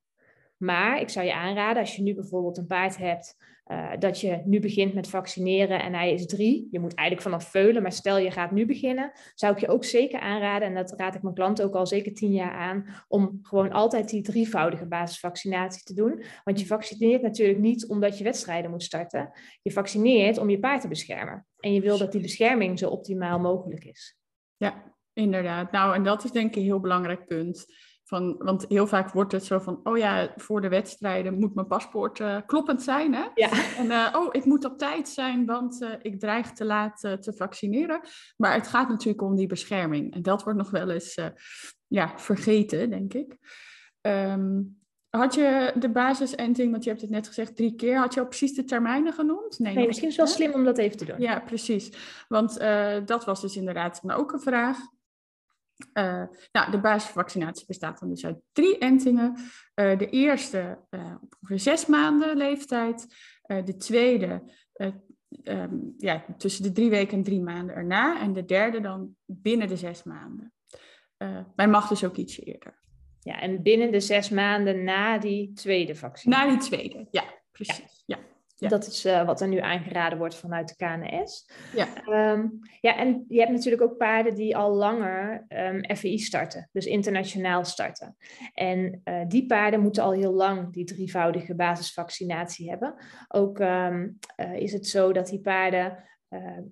Maar 0.58 1.02
ik 1.02 1.10
zou 1.10 1.26
je 1.26 1.34
aanraden, 1.34 1.82
als 1.82 1.96
je 1.96 2.02
nu 2.02 2.16
bijvoorbeeld 2.16 2.58
een 2.58 2.68
paard 2.68 2.98
hebt 2.98 3.36
uh, 3.72 3.92
dat 4.00 4.22
je 4.22 4.42
nu 4.46 4.60
begint 4.60 4.94
met 4.94 5.10
vaccineren 5.10 5.82
en 5.82 5.94
hij 5.94 6.14
is 6.14 6.26
drie. 6.26 6.68
Je 6.72 6.80
moet 6.80 6.94
eigenlijk 6.94 7.30
vanaf 7.30 7.50
veulen, 7.50 7.82
maar 7.82 7.92
stel 7.92 8.18
je 8.18 8.32
gaat 8.32 8.52
nu 8.52 8.66
beginnen, 8.66 9.12
zou 9.36 9.54
ik 9.54 9.60
je 9.60 9.68
ook 9.68 9.84
zeker 9.84 10.20
aanraden, 10.20 10.68
en 10.68 10.74
dat 10.74 10.94
raad 10.98 11.16
ik 11.16 11.22
mijn 11.22 11.36
klanten 11.36 11.66
ook 11.66 11.76
al 11.76 11.88
zeker 11.88 12.14
tien 12.14 12.32
jaar 12.32 12.52
aan, 12.52 12.86
om 13.08 13.40
gewoon 13.42 13.72
altijd 13.72 14.10
die 14.10 14.22
drievoudige 14.22 14.88
basisvaccinatie 14.88 15.84
te 15.84 15.94
doen. 15.94 16.24
Want 16.44 16.60
je 16.60 16.66
vaccineert 16.66 17.22
natuurlijk 17.22 17.60
niet 17.60 17.88
omdat 17.88 18.18
je 18.18 18.24
wedstrijden 18.24 18.72
moet 18.72 18.84
starten. 18.84 19.32
Je 19.62 19.72
vaccineert 19.72 20.38
om 20.38 20.50
je 20.50 20.60
paard 20.60 20.82
te 20.82 20.88
beschermen. 20.88 21.46
En 21.60 21.74
je 21.74 21.82
wil 21.82 21.98
dat 21.98 22.12
die 22.12 22.22
bescherming 22.22 22.80
zo 22.80 22.90
optimaal 22.90 23.40
mogelijk 23.40 23.86
is. 23.86 24.18
Ja, 24.58 24.94
inderdaad. 25.14 25.72
Nou, 25.72 25.96
en 25.96 26.04
dat 26.04 26.24
is 26.24 26.32
denk 26.32 26.50
ik 26.50 26.56
een 26.56 26.62
heel 26.62 26.80
belangrijk 26.80 27.26
punt. 27.28 27.66
Van, 28.10 28.36
want 28.38 28.66
heel 28.68 28.88
vaak 28.88 29.12
wordt 29.12 29.32
het 29.32 29.46
zo 29.46 29.60
van, 29.60 29.80
oh 29.84 29.98
ja, 29.98 30.34
voor 30.36 30.62
de 30.62 30.68
wedstrijden 30.68 31.40
moet 31.40 31.56
mijn 31.56 31.68
paspoort 31.68 32.20
uh, 32.20 32.38
kloppend 32.46 32.82
zijn. 32.82 33.14
Hè? 33.14 33.26
Ja. 33.34 33.50
En 33.78 33.86
uh, 33.86 34.16
oh, 34.16 34.28
ik 34.32 34.46
moet 34.46 34.66
op 34.66 34.78
tijd 34.78 35.10
zijn, 35.10 35.46
want 35.46 35.82
uh, 35.82 35.90
ik 36.02 36.20
dreig 36.20 36.52
te 36.52 36.66
laat 36.66 37.00
te 37.00 37.34
vaccineren. 37.36 38.00
Maar 38.38 38.54
het 38.54 38.68
gaat 38.68 38.90
natuurlijk 38.90 39.22
om 39.22 39.36
die 39.36 39.48
bescherming. 39.48 40.14
En 40.14 40.22
dat 40.22 40.44
wordt 40.44 40.60
nog 40.60 40.70
wel 40.70 40.90
eens 40.90 41.18
ja, 41.88 42.14
vergeten, 42.16 42.90
denk 42.90 43.14
ik. 43.14 43.38
Um, 44.02 44.78
had 45.10 45.34
je 45.34 45.74
de 45.80 45.90
basisenting, 45.90 46.72
want 46.72 46.84
je 46.84 46.90
hebt 46.90 47.02
het 47.02 47.12
net 47.12 47.28
gezegd 47.28 47.56
drie 47.56 47.76
keer, 47.76 47.98
had 47.98 48.14
je 48.14 48.20
al 48.20 48.28
precies 48.28 48.54
de 48.54 48.64
termijnen 48.64 49.14
genoemd? 49.14 49.60
Nee, 49.60 49.76
nee 49.76 49.88
misschien 49.88 50.10
is 50.10 50.18
het 50.18 50.26
wel 50.26 50.36
slim 50.36 50.54
om 50.54 50.64
dat 50.64 50.78
even 50.78 50.98
te 50.98 51.06
doen. 51.06 51.20
Ja, 51.20 51.40
precies. 51.40 51.92
Want 52.28 52.60
dat 53.06 53.26
was 53.26 53.42
dus 53.42 53.56
inderdaad 53.56 54.02
ook 54.08 54.32
een 54.32 54.42
vraag. 54.42 54.78
Uh, 55.94 56.24
nou, 56.52 56.72
de 56.72 56.80
basisvaccinatie 56.80 57.66
bestaat 57.68 58.00
dan 58.00 58.10
dus 58.10 58.26
uit 58.26 58.38
drie 58.52 58.78
entingen. 58.78 59.36
Uh, 59.76 59.98
de 59.98 60.10
eerste 60.10 60.80
uh, 60.90 61.16
op 61.22 61.38
ongeveer 61.42 61.60
zes 61.60 61.86
maanden 61.86 62.38
leeftijd. 62.38 63.08
de 63.66 63.76
tweede 63.78 64.44
um, 65.44 65.94
ja, 65.98 66.26
tussen 66.38 66.64
de 66.64 66.72
drie 66.72 66.90
weken 66.90 67.18
en 67.18 67.24
drie 67.24 67.42
maanden 67.42 67.76
erna. 67.76 68.22
En 68.22 68.34
de 68.34 68.46
derde 68.46 68.82
dan 68.82 69.16
binnen 69.26 69.68
de 69.68 69.78
zes 69.78 70.04
maanden. 70.04 70.54
maar 71.56 71.70
mag 71.70 71.88
dus 71.88 72.04
ook 72.04 72.16
ietsje 72.16 72.42
eerder. 72.42 72.80
Ja, 73.20 73.40
en 73.40 73.62
binnen 73.62 73.92
de 73.92 74.00
zes 74.00 74.30
maanden 74.30 74.84
na 74.84 75.18
die 75.18 75.54
tweede 75.54 75.96
vaccinatie. 75.96 76.48
Na 76.48 76.58
die 76.58 76.68
tweede, 76.68 77.08
ja, 77.12 77.24
precies. 77.52 78.04
ja. 78.06 78.18
Dat 78.68 78.88
is 78.88 79.06
uh, 79.06 79.26
wat 79.26 79.42
er 79.42 79.48
nu 79.48 79.60
aangeraden 79.60 80.18
wordt 80.18 80.36
vanuit 80.36 80.68
de 80.68 80.86
KNS. 80.86 81.50
Ja. 81.76 81.88
Um, 82.34 82.60
ja, 82.82 82.98
en 82.98 83.26
je 83.28 83.40
hebt 83.40 83.52
natuurlijk 83.52 83.84
ook 83.84 83.98
paarden 83.98 84.36
die 84.36 84.58
al 84.58 84.76
langer 84.76 85.34
um, 85.34 85.80
ehm, 85.80 85.96
FVI 85.96 86.18
starten, 86.18 86.70
dus 86.72 86.86
internationaal 86.86 87.66
starten. 87.66 88.16
En 88.54 89.02
uh, 89.04 89.22
die 89.28 89.46
paarden 89.46 89.80
moeten 89.80 90.04
al 90.04 90.12
heel 90.12 90.34
lang 90.34 90.74
die 90.74 90.86
drievoudige 90.86 91.56
basisvaccinatie 91.56 92.70
hebben. 92.70 92.96
Ook 93.28 93.60
um, 93.60 94.18
uh, 94.38 94.56
is 94.56 94.74
het 94.74 94.88
zo 94.88 95.12
dat 95.12 95.28
die 95.28 95.42
paarden 95.42 96.04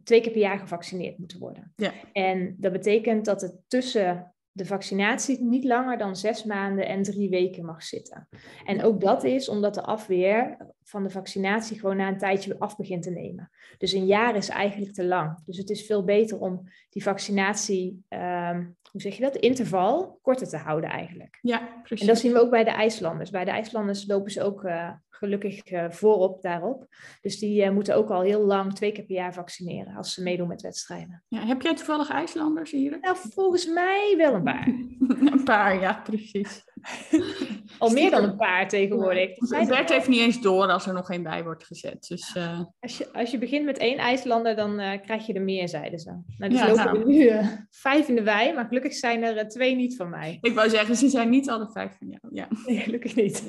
twee 0.03 0.21
keer 0.21 0.31
per 0.31 0.41
jaar 0.41 0.59
gevaccineerd 0.59 1.17
moeten 1.17 1.39
worden. 1.39 1.73
Ja. 1.75 1.91
En 2.13 2.55
dat 2.57 2.71
betekent 2.71 3.25
dat 3.25 3.41
het 3.41 3.55
tussen 3.67 4.33
de 4.57 4.65
vaccinatie 4.65 5.43
niet 5.43 5.63
langer 5.63 5.97
dan 5.97 6.15
zes 6.15 6.43
maanden 6.43 6.87
en 6.87 7.03
drie 7.03 7.29
weken 7.29 7.65
mag 7.65 7.83
zitten. 7.83 8.27
En 8.65 8.83
ook 8.83 9.01
dat 9.01 9.23
is 9.23 9.49
omdat 9.49 9.73
de 9.73 9.81
afweer 9.81 10.57
van 10.87 11.03
de 11.03 11.09
vaccinatie 11.09 11.79
gewoon 11.79 11.97
na 11.97 12.07
een 12.07 12.17
tijdje 12.17 12.59
af 12.59 12.75
begint 12.75 13.03
te 13.03 13.09
nemen. 13.09 13.49
Dus 13.77 13.91
een 13.91 14.05
jaar 14.05 14.35
is 14.35 14.49
eigenlijk 14.49 14.93
te 14.93 15.05
lang. 15.05 15.39
Dus 15.45 15.57
het 15.57 15.69
is 15.69 15.85
veel 15.85 16.03
beter 16.03 16.39
om 16.39 16.63
die 16.89 17.03
vaccinatie, 17.03 18.03
um, 18.09 18.75
hoe 18.91 19.01
zeg 19.01 19.15
je 19.15 19.21
dat, 19.21 19.35
interval 19.35 20.19
korter 20.21 20.47
te 20.47 20.57
houden 20.57 20.89
eigenlijk. 20.89 21.37
Ja, 21.41 21.81
precies. 21.83 22.07
En 22.07 22.13
dat 22.13 22.21
zien 22.21 22.31
we 22.31 22.39
ook 22.39 22.49
bij 22.49 22.63
de 22.63 22.69
IJslanders. 22.69 23.29
Bij 23.29 23.45
de 23.45 23.51
IJslanders 23.51 24.07
lopen 24.07 24.31
ze 24.31 24.43
ook 24.43 24.63
uh, 24.63 24.91
gelukkig 25.09 25.71
uh, 25.71 25.89
voorop 25.89 26.41
daarop. 26.41 26.87
Dus 27.21 27.39
die 27.39 27.65
uh, 27.65 27.71
moeten 27.71 27.95
ook 27.95 28.09
al 28.09 28.21
heel 28.21 28.41
lang 28.41 28.73
twee 28.73 28.91
keer 28.91 29.05
per 29.05 29.15
jaar 29.15 29.33
vaccineren 29.33 29.95
als 29.95 30.13
ze 30.13 30.23
meedoen 30.23 30.47
met 30.47 30.61
wedstrijden. 30.61 31.23
Ja, 31.27 31.45
heb 31.45 31.61
jij 31.61 31.75
toevallig 31.75 32.09
IJslanders 32.09 32.71
hier? 32.71 32.97
Nou, 33.01 33.17
volgens 33.29 33.67
mij 33.67 34.13
wel 34.17 34.33
een 34.33 34.43
paar. 34.43 34.67
een 35.33 35.43
paar, 35.43 35.81
ja, 35.81 36.01
precies. 36.03 36.63
al 37.77 37.89
meer 37.89 38.11
dan 38.11 38.23
een 38.23 38.35
paar 38.35 38.67
tegenwoordig. 38.67 39.49
Ja. 39.49 39.65
Bert 39.65 39.89
heeft 39.89 40.07
niet 40.07 40.19
eens 40.19 40.41
door 40.41 40.67
als 40.67 40.85
er 40.85 40.93
nog 40.93 41.09
één 41.11 41.23
bij 41.23 41.43
wordt 41.43 41.65
gezet. 41.65 42.05
Dus, 42.07 42.35
uh... 42.35 42.61
als, 42.79 42.97
je, 42.97 43.13
als 43.13 43.31
je 43.31 43.37
begint 43.37 43.65
met 43.65 43.77
één 43.77 43.97
IJslander, 43.97 44.55
dan 44.55 44.79
uh, 44.79 44.91
krijg 45.01 45.25
je 45.25 45.33
er 45.33 45.41
meer, 45.41 45.69
zeiden 45.69 45.99
ze. 45.99 46.09
Nou, 46.37 46.51
dus 46.51 46.59
ja, 46.59 46.67
lopen 46.67 46.83
nou. 46.83 46.99
we 46.99 47.11
nu 47.11 47.23
uh, 47.23 47.47
vijf 47.69 48.07
in 48.07 48.15
de 48.15 48.23
wei, 48.23 48.53
maar 48.53 48.65
gelukkig 48.65 48.93
zijn 48.93 49.23
er 49.23 49.47
twee 49.47 49.75
niet 49.75 49.95
van 49.95 50.09
mij. 50.09 50.37
Ik 50.41 50.53
wou 50.53 50.69
zeggen, 50.69 50.95
ze 50.95 51.09
zijn 51.09 51.29
niet 51.29 51.49
alle 51.49 51.69
vijf 51.71 51.97
van 51.97 52.07
jou. 52.07 52.35
Ja. 52.35 52.47
Nee, 52.67 52.79
gelukkig 52.79 53.15
niet. 53.15 53.43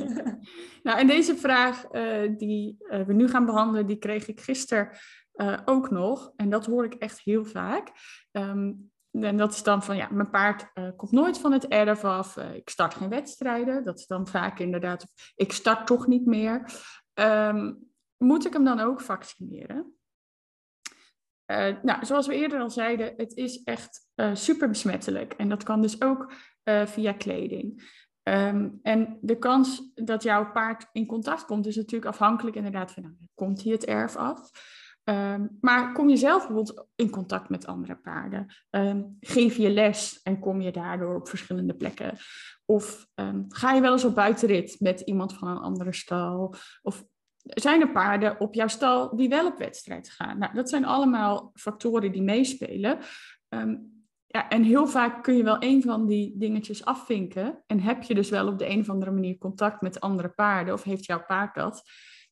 nou, 0.83 0.99
en 0.99 1.07
deze 1.07 1.37
vraag 1.37 1.87
die 2.37 2.77
we 3.07 3.13
nu 3.13 3.29
gaan 3.29 3.47
behandelen, 3.47 3.87
die 3.87 3.99
kreeg 3.99 4.29
ik 4.29 4.41
gisteren 4.41 4.91
ook 5.65 5.91
nog. 5.91 6.33
En 6.37 6.51
dat 6.51 6.67
hoor 6.67 6.85
ik 6.85 6.95
echt 6.95 7.21
heel 7.21 7.45
vaak. 7.45 7.91
Um, 8.33 8.91
en 9.11 9.37
dat 9.37 9.53
is 9.53 9.63
dan 9.63 9.83
van, 9.83 9.97
ja, 9.97 10.09
mijn 10.11 10.31
paard 10.31 10.71
uh, 10.75 10.89
komt 10.97 11.13
nooit 11.13 11.39
van 11.39 11.53
het 11.53 11.67
erf 11.67 12.05
af. 12.05 12.37
Uh, 12.37 12.55
ik 12.55 12.69
start 12.69 12.95
geen 12.95 13.09
wedstrijden. 13.09 13.85
Dat 13.85 13.99
is 13.99 14.07
dan 14.07 14.27
vaak 14.27 14.59
inderdaad, 14.59 15.07
ik 15.35 15.53
start 15.53 15.87
toch 15.87 16.07
niet 16.07 16.27
meer. 16.27 16.73
Um, 17.15 17.79
moet 18.17 18.47
ik 18.47 18.53
hem 18.53 18.65
dan 18.65 18.81
ook 18.81 19.01
vaccineren? 19.01 19.99
Uh, 21.53 21.83
nou, 21.83 22.05
zoals 22.05 22.27
we 22.27 22.35
eerder 22.35 22.61
al 22.61 22.71
zeiden, 22.71 23.15
het 23.17 23.37
is 23.37 23.63
echt 23.63 24.07
super 24.33 24.69
besmettelijk. 24.69 25.33
En 25.33 25.49
dat 25.49 25.63
kan 25.63 25.83
dus 25.83 26.03
ook 26.03 26.33
via 26.85 27.13
kleding. 27.13 27.97
Um, 28.23 28.79
en 28.83 29.19
de 29.21 29.39
kans 29.39 29.93
dat 29.95 30.23
jouw 30.23 30.53
paard 30.53 30.89
in 30.93 31.07
contact 31.07 31.45
komt, 31.45 31.67
is 31.67 31.77
natuurlijk 31.77 32.11
afhankelijk 32.11 32.57
inderdaad 32.57 32.93
van, 32.93 33.03
nou, 33.03 33.15
komt 33.35 33.63
hij 33.63 33.73
het 33.73 33.85
erf 33.85 34.17
af? 34.17 34.51
Um, 35.09 35.59
maar 35.61 35.93
kom 35.93 36.09
je 36.09 36.17
zelf 36.17 36.47
bijvoorbeeld 36.47 36.87
in 36.95 37.11
contact 37.11 37.49
met 37.49 37.67
andere 37.67 37.97
paarden? 37.97 38.47
Um, 38.71 39.17
geef 39.21 39.57
je 39.57 39.71
les 39.71 40.21
en 40.23 40.39
kom 40.39 40.61
je 40.61 40.73
daardoor 40.73 41.17
op 41.17 41.29
verschillende 41.29 41.75
plekken? 41.75 42.17
Of 42.65 43.07
um, 43.15 43.45
ga 43.49 43.73
je 43.73 43.81
wel 43.81 43.93
eens 43.93 44.05
op 44.05 44.15
buitenrit 44.15 44.77
met 44.81 45.01
iemand 45.01 45.35
van 45.35 45.49
een 45.49 45.59
andere 45.59 45.93
stal? 45.93 46.55
Of 46.83 47.05
zijn 47.43 47.81
er 47.81 47.93
paarden 47.93 48.41
op 48.41 48.55
jouw 48.55 48.69
stal 48.69 49.17
die 49.17 49.29
wel 49.29 49.47
op 49.47 49.59
wedstrijd 49.59 50.11
gaan? 50.11 50.39
Nou, 50.39 50.55
dat 50.55 50.69
zijn 50.69 50.85
allemaal 50.85 51.51
factoren 51.55 52.13
die 52.13 52.23
meespelen. 52.23 52.99
ja, 54.27 54.49
en 54.49 54.63
heel 54.63 54.87
vaak 54.87 55.23
kun 55.23 55.37
je 55.37 55.43
wel 55.43 55.63
een 55.63 55.83
van 55.83 56.07
die 56.07 56.39
dingetjes 56.39 56.85
afvinken. 56.85 57.63
En 57.67 57.81
heb 57.81 58.03
je 58.03 58.15
dus 58.15 58.31
wel 58.31 58.49
op 58.49 58.59
de 58.59 58.69
een 58.69 58.81
of 58.81 58.91
andere 58.91 59.11
manier 59.11 59.39
contact 59.39 59.81
met 59.81 60.01
andere 60.01 60.29
paarden? 60.29 60.75
Of 60.75 60.83
heeft 60.83 61.05
jouw 61.05 61.25
paard 61.25 61.55
dat? 61.55 61.83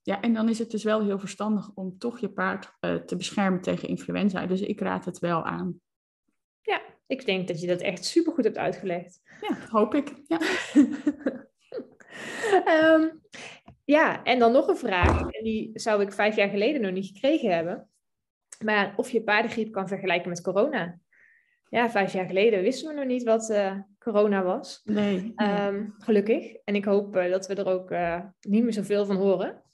Ja, 0.07 0.21
en 0.21 0.35
dan 0.35 0.49
is 0.49 0.59
het 0.59 0.71
dus 0.71 0.85
wel 0.85 1.03
heel 1.03 1.19
verstandig 1.19 1.71
om 1.75 1.99
toch 1.99 2.21
je 2.21 2.29
paard 2.29 2.73
uh, 2.81 2.95
te 2.95 3.17
beschermen 3.17 3.61
tegen 3.61 3.89
influenza. 3.89 4.47
Dus 4.47 4.61
ik 4.61 4.81
raad 4.81 5.05
het 5.05 5.19
wel 5.19 5.45
aan. 5.45 5.81
Ja, 6.61 6.81
ik 7.07 7.27
denk 7.27 7.49
dat 7.49 7.61
je 7.61 7.67
dat 7.67 7.81
echt 7.81 8.05
supergoed 8.05 8.45
hebt 8.45 8.59
uitgelegd. 8.59 9.21
Ja, 9.41 9.57
hoop 9.71 9.95
ik. 9.95 10.15
Ja. 10.27 10.41
um, 12.95 13.21
ja, 13.97 14.25
en 14.25 14.39
dan 14.39 14.53
nog 14.53 14.69
een 14.69 14.77
vraag. 14.77 15.21
En 15.21 15.45
die 15.45 15.71
zou 15.75 16.03
ik 16.03 16.13
vijf 16.13 16.37
jaar 16.37 16.49
geleden 16.49 16.81
nog 16.81 16.93
niet 16.93 17.07
gekregen 17.07 17.55
hebben. 17.55 17.89
Maar 18.65 18.95
of 18.97 19.11
je 19.11 19.23
paardengriep 19.23 19.73
kan 19.73 19.89
vergelijken 19.89 20.29
met 20.29 20.43
corona. 20.43 20.99
Ja, 21.69 21.91
vijf 21.91 22.13
jaar 22.13 22.27
geleden 22.27 22.63
wisten 22.63 22.89
we 22.89 22.95
nog 22.95 23.07
niet 23.07 23.23
wat 23.23 23.51
uh, 23.51 23.79
corona 23.99 24.43
was. 24.43 24.81
Nee. 24.85 25.33
Um, 25.37 25.95
gelukkig. 25.99 26.55
En 26.55 26.75
ik 26.75 26.85
hoop 26.85 27.17
uh, 27.17 27.31
dat 27.31 27.47
we 27.47 27.55
er 27.55 27.67
ook 27.67 27.91
uh, 27.91 28.21
niet 28.41 28.63
meer 28.63 28.73
zoveel 28.73 29.07
van 29.07 29.17
horen. 29.17 29.65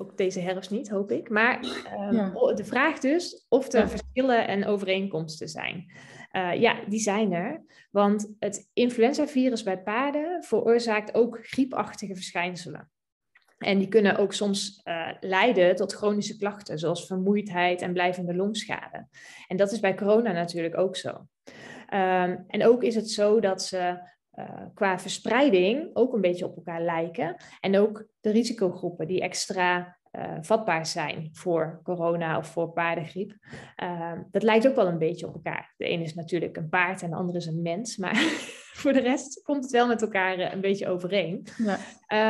Ook 0.00 0.16
deze 0.16 0.40
herfst 0.40 0.70
niet, 0.70 0.88
hoop 0.88 1.10
ik. 1.10 1.28
Maar 1.28 1.54
um, 2.10 2.54
de 2.56 2.64
vraag 2.64 2.98
dus 2.98 3.46
of 3.48 3.72
er 3.72 3.88
verschillen 3.88 4.48
en 4.48 4.66
overeenkomsten 4.66 5.48
zijn. 5.48 5.92
Uh, 6.32 6.60
ja, 6.60 6.84
die 6.88 7.00
zijn 7.00 7.32
er. 7.32 7.64
Want 7.90 8.34
het 8.38 8.70
influenzavirus 8.72 9.62
bij 9.62 9.82
paarden 9.82 10.42
veroorzaakt 10.42 11.14
ook 11.14 11.38
griepachtige 11.42 12.14
verschijnselen. 12.14 12.90
En 13.58 13.78
die 13.78 13.88
kunnen 13.88 14.16
ook 14.16 14.32
soms 14.32 14.80
uh, 14.84 15.10
leiden 15.20 15.76
tot 15.76 15.92
chronische 15.92 16.36
klachten, 16.36 16.78
zoals 16.78 17.06
vermoeidheid 17.06 17.82
en 17.82 17.92
blijvende 17.92 18.34
longschade. 18.34 19.08
En 19.46 19.56
dat 19.56 19.72
is 19.72 19.80
bij 19.80 19.94
corona 19.94 20.32
natuurlijk 20.32 20.76
ook 20.78 20.96
zo. 20.96 21.10
Um, 21.94 22.44
en 22.46 22.66
ook 22.66 22.82
is 22.82 22.94
het 22.94 23.10
zo 23.10 23.40
dat 23.40 23.62
ze 23.62 23.98
uh, 24.38 24.44
qua 24.74 24.98
verspreiding 24.98 25.90
ook 25.92 26.12
een 26.12 26.20
beetje 26.20 26.44
op 26.44 26.56
elkaar 26.56 26.82
lijken. 26.82 27.36
En 27.60 27.78
ook 27.78 28.06
de 28.20 28.30
risicogroepen 28.30 29.06
die 29.06 29.20
extra 29.20 29.98
uh, 30.12 30.36
vatbaar 30.40 30.86
zijn 30.86 31.28
voor 31.32 31.80
corona 31.82 32.38
of 32.38 32.46
voor 32.46 32.72
paardengriep. 32.72 33.36
Uh, 33.82 34.12
dat 34.30 34.42
lijkt 34.42 34.68
ook 34.68 34.74
wel 34.74 34.86
een 34.86 34.98
beetje 34.98 35.26
op 35.26 35.34
elkaar. 35.34 35.74
De 35.76 35.84
ene 35.84 36.02
is 36.02 36.14
natuurlijk 36.14 36.56
een 36.56 36.68
paard 36.68 37.02
en 37.02 37.10
de 37.10 37.16
andere 37.16 37.38
is 37.38 37.46
een 37.46 37.62
mens. 37.62 37.96
Maar 37.96 38.14
voor 38.80 38.92
de 38.92 39.00
rest 39.00 39.42
komt 39.42 39.62
het 39.62 39.72
wel 39.72 39.86
met 39.86 40.02
elkaar 40.02 40.38
uh, 40.38 40.52
een 40.52 40.60
beetje 40.60 40.88
overeen. 40.88 41.46
Ja. 41.56 41.78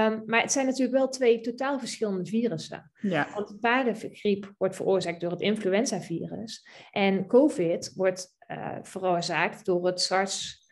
Um, 0.06 0.22
maar 0.26 0.40
het 0.40 0.52
zijn 0.52 0.66
natuurlijk 0.66 0.96
wel 0.96 1.08
twee 1.08 1.40
totaal 1.40 1.78
verschillende 1.78 2.26
virussen. 2.26 2.90
Ja. 3.00 3.28
Want 3.34 3.48
de 3.48 3.58
paardengriep 3.58 4.54
wordt 4.58 4.76
veroorzaakt 4.76 5.20
door 5.20 5.30
het 5.30 5.40
influenzavirus. 5.40 6.68
En 6.90 7.26
COVID 7.26 7.92
wordt 7.94 8.36
veroorzaakt 8.82 9.64
door 9.64 9.86
het 9.86 10.00
SARS. 10.00 10.66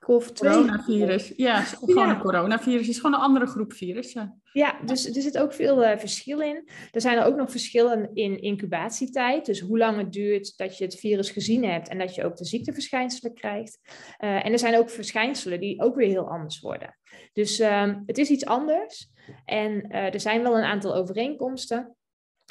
Coronavirus, 0.00 1.32
ja, 1.36 1.60
gewoon 1.60 2.08
een 2.08 2.18
coronavirus. 2.18 2.88
is 2.88 2.96
gewoon 2.96 3.14
een 3.14 3.26
andere 3.26 3.46
groep 3.46 3.72
virussen. 3.72 4.42
Ja, 4.52 4.80
dus 4.84 5.06
er 5.06 5.22
zit 5.22 5.38
ook 5.38 5.52
veel 5.52 5.84
uh, 5.84 5.98
verschil 5.98 6.40
in. 6.40 6.68
Er 6.90 7.00
zijn 7.00 7.18
er 7.18 7.24
ook 7.24 7.36
nog 7.36 7.50
verschillen 7.50 8.10
in 8.14 8.42
incubatietijd. 8.42 9.46
Dus 9.46 9.60
hoe 9.60 9.78
lang 9.78 9.98
het 9.98 10.12
duurt 10.12 10.56
dat 10.56 10.78
je 10.78 10.84
het 10.84 10.94
virus 10.94 11.30
gezien 11.30 11.64
hebt 11.64 11.88
en 11.88 11.98
dat 11.98 12.14
je 12.14 12.24
ook 12.24 12.36
de 12.36 12.44
ziekteverschijnselen 12.44 13.34
krijgt. 13.34 13.78
Uh, 14.18 14.44
en 14.44 14.52
er 14.52 14.58
zijn 14.58 14.76
ook 14.76 14.90
verschijnselen 14.90 15.60
die 15.60 15.82
ook 15.82 15.94
weer 15.94 16.08
heel 16.08 16.30
anders 16.30 16.60
worden. 16.60 16.98
Dus 17.32 17.60
uh, 17.60 17.94
het 18.06 18.18
is 18.18 18.30
iets 18.30 18.44
anders. 18.44 19.12
En 19.44 19.82
eh, 19.82 20.14
er 20.14 20.20
zijn 20.20 20.42
wel 20.42 20.56
een 20.58 20.64
aantal 20.64 20.94
overeenkomsten, 20.94 21.96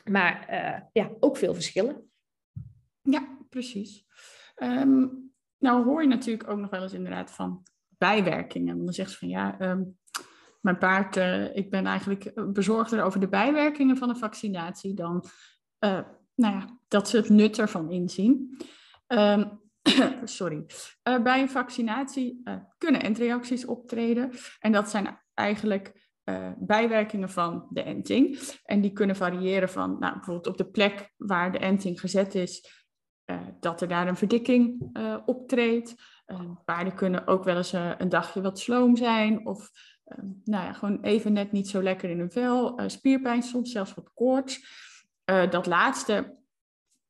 maar 0.03 0.47
ja, 0.91 1.11
ook 1.19 1.37
veel 1.37 1.53
verschillen. 1.53 2.09
Ja, 3.01 3.37
precies. 3.49 4.05
Um, 4.55 5.28
nou 5.59 5.83
hoor 5.83 6.01
je 6.01 6.07
natuurlijk 6.07 6.49
ook 6.49 6.59
nog 6.59 6.69
wel 6.69 6.83
eens 6.83 6.93
inderdaad 6.93 7.31
van 7.31 7.63
bijwerkingen. 7.97 8.85
Dan 8.85 8.93
zegt 8.93 9.11
ze 9.11 9.17
van 9.17 9.27
ja, 9.27 9.61
um, 9.61 9.97
mijn 10.61 10.77
paard, 10.77 11.17
uh, 11.17 11.55
ik 11.55 11.69
ben 11.69 11.85
eigenlijk 11.85 12.53
bezorgder 12.53 13.03
over 13.03 13.19
de 13.19 13.27
bijwerkingen 13.27 13.97
van 13.97 14.09
een 14.09 14.17
vaccinatie 14.17 14.93
dan 14.93 15.25
uh, 15.79 15.99
nou 16.35 16.55
ja, 16.55 16.79
dat 16.87 17.09
ze 17.09 17.17
het 17.17 17.29
nut 17.29 17.59
ervan 17.59 17.91
inzien. 17.91 18.57
Um, 19.07 19.61
sorry. 20.23 20.65
Uh, 21.03 21.21
bij 21.23 21.41
een 21.41 21.49
vaccinatie 21.49 22.43
kunnen 22.77 23.01
entreacties 23.01 23.65
optreden. 23.65 24.31
En 24.59 24.71
dat 24.71 24.89
zijn 24.89 25.19
eigenlijk 25.33 26.07
bijwerkingen 26.57 27.29
van 27.29 27.67
de 27.69 27.81
enting. 27.81 28.39
En 28.63 28.81
die 28.81 28.91
kunnen 28.91 29.15
variëren 29.15 29.69
van 29.69 29.99
nou, 29.99 30.13
bijvoorbeeld 30.13 30.47
op 30.47 30.57
de 30.57 30.69
plek 30.69 31.13
waar 31.17 31.51
de 31.51 31.57
enting 31.57 31.99
gezet 31.99 32.35
is 32.35 32.85
dat 33.59 33.81
er 33.81 33.87
daar 33.87 34.07
een 34.07 34.17
verdikking 34.17 34.89
uh, 34.97 35.17
optreedt. 35.25 35.95
Uh, 36.27 36.39
paarden 36.65 36.95
kunnen 36.95 37.27
ook 37.27 37.43
wel 37.43 37.57
eens 37.57 37.73
een 37.73 38.09
dagje 38.09 38.41
wat 38.41 38.59
sloom 38.59 38.95
zijn 38.95 39.45
of 39.45 39.71
nou 40.43 40.63
ja, 40.63 40.73
gewoon 40.73 41.01
even 41.01 41.33
net 41.33 41.51
niet 41.51 41.67
zo 41.67 41.81
lekker 41.81 42.09
in 42.09 42.19
hun 42.19 42.31
vel. 42.31 42.79
spierpijn, 42.87 43.43
soms 43.43 43.71
zelfs 43.71 43.93
wat 43.93 44.13
koorts. 44.13 44.65
dat 45.49 45.65
laatste, 45.65 46.37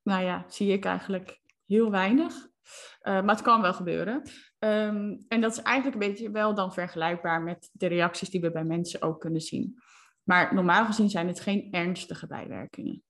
nou 0.04 0.24
ja, 0.24 0.46
zie 0.48 0.72
ik 0.72 0.86
eigenlijk 0.86 1.42
heel 1.66 1.92
weinig. 1.92 2.48
maar 3.02 3.26
het 3.26 3.42
kan 3.42 3.62
wel 3.62 3.74
gebeuren. 3.74 4.22
Um, 4.60 5.26
en 5.28 5.42
dat 5.42 5.52
is 5.52 5.62
eigenlijk 5.62 6.02
een 6.02 6.10
beetje 6.10 6.32
wel 6.32 6.56
dan 6.56 6.74
vergelijkbaar 6.74 7.42
met 7.42 7.70
de 7.72 7.88
reacties 7.88 8.30
die 8.30 8.42
we 8.42 8.52
bij 8.52 8.64
mensen 8.64 9.02
ook 9.02 9.20
kunnen 9.20 9.42
zien. 9.42 9.80
Maar 10.24 10.54
normaal 10.54 10.86
gezien 10.86 11.10
zijn 11.10 11.28
het 11.28 11.40
geen 11.40 11.68
ernstige 11.72 12.28
bijwerkingen. 12.28 13.04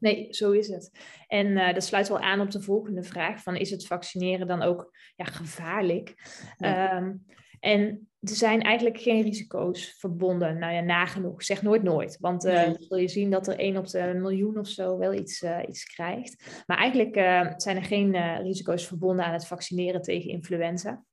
Nee, 0.00 0.26
zo 0.30 0.50
is 0.50 0.68
het. 0.68 0.90
En 1.26 1.46
uh, 1.46 1.74
dat 1.74 1.84
sluit 1.84 2.08
wel 2.08 2.20
aan 2.20 2.40
op 2.40 2.50
de 2.50 2.60
volgende 2.60 3.02
vraag: 3.02 3.42
van 3.42 3.56
is 3.56 3.70
het 3.70 3.86
vaccineren 3.86 4.46
dan 4.46 4.62
ook 4.62 4.96
ja, 5.16 5.24
gevaarlijk? 5.24 6.14
Um, 6.58 7.24
en 7.60 8.08
er 8.20 8.34
zijn 8.34 8.62
eigenlijk 8.62 9.00
geen 9.00 9.22
risico's 9.22 9.96
verbonden. 9.98 10.58
Nou 10.58 10.72
ja, 10.72 10.80
nagenoeg. 10.80 11.42
Zeg 11.42 11.62
nooit 11.62 11.82
nooit. 11.82 12.16
Want 12.20 12.44
uh, 12.44 12.52
nee. 12.52 12.76
zul 12.78 12.98
je 12.98 13.08
zien 13.08 13.30
dat 13.30 13.48
er 13.48 13.58
één 13.58 13.76
op 13.76 13.86
de 13.86 14.12
miljoen 14.14 14.58
of 14.58 14.68
zo 14.68 14.98
wel 14.98 15.14
iets, 15.14 15.42
uh, 15.42 15.58
iets 15.68 15.84
krijgt. 15.84 16.62
Maar 16.66 16.78
eigenlijk 16.78 17.14
zijn 17.60 17.76
er 17.76 17.84
geen 17.84 18.36
risico's 18.42 18.86
verbonden 18.86 19.24
aan 19.24 19.32
het 19.32 19.46
vaccineren 19.46 20.02
tegen 20.02 20.30
influenza. 20.30 21.04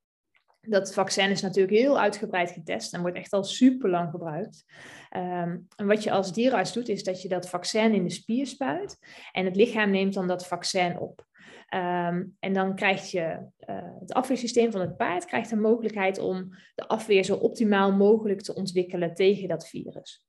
Dat 0.69 0.93
vaccin 0.93 1.29
is 1.29 1.41
natuurlijk 1.41 1.77
heel 1.77 1.99
uitgebreid 1.99 2.51
getest 2.51 2.93
en 2.93 3.01
wordt 3.01 3.17
echt 3.17 3.33
al 3.33 3.43
super 3.43 3.89
lang 3.89 4.09
gebruikt. 4.09 4.65
Um, 5.15 5.67
en 5.75 5.87
wat 5.87 6.03
je 6.03 6.11
als 6.11 6.33
dierenarts 6.33 6.73
doet, 6.73 6.89
is 6.89 7.03
dat 7.03 7.21
je 7.21 7.27
dat 7.27 7.49
vaccin 7.49 7.93
in 7.93 8.03
de 8.03 8.09
spier 8.09 8.47
spuit 8.47 8.97
en 9.31 9.45
het 9.45 9.55
lichaam 9.55 9.89
neemt 9.89 10.13
dan 10.13 10.27
dat 10.27 10.47
vaccin 10.47 10.99
op. 10.99 11.25
Um, 11.75 12.35
en 12.39 12.53
dan 12.53 12.75
krijgt 12.75 13.11
je 13.11 13.49
uh, 13.69 13.91
het 13.99 14.13
afweersysteem 14.13 14.71
van 14.71 14.81
het 14.81 14.97
paard 14.97 15.25
krijgt 15.25 15.49
de 15.49 15.55
mogelijkheid 15.55 16.19
om 16.19 16.49
de 16.75 16.87
afweer 16.87 17.23
zo 17.23 17.35
optimaal 17.35 17.91
mogelijk 17.91 18.41
te 18.41 18.55
ontwikkelen 18.55 19.13
tegen 19.13 19.47
dat 19.47 19.67
virus. 19.67 20.25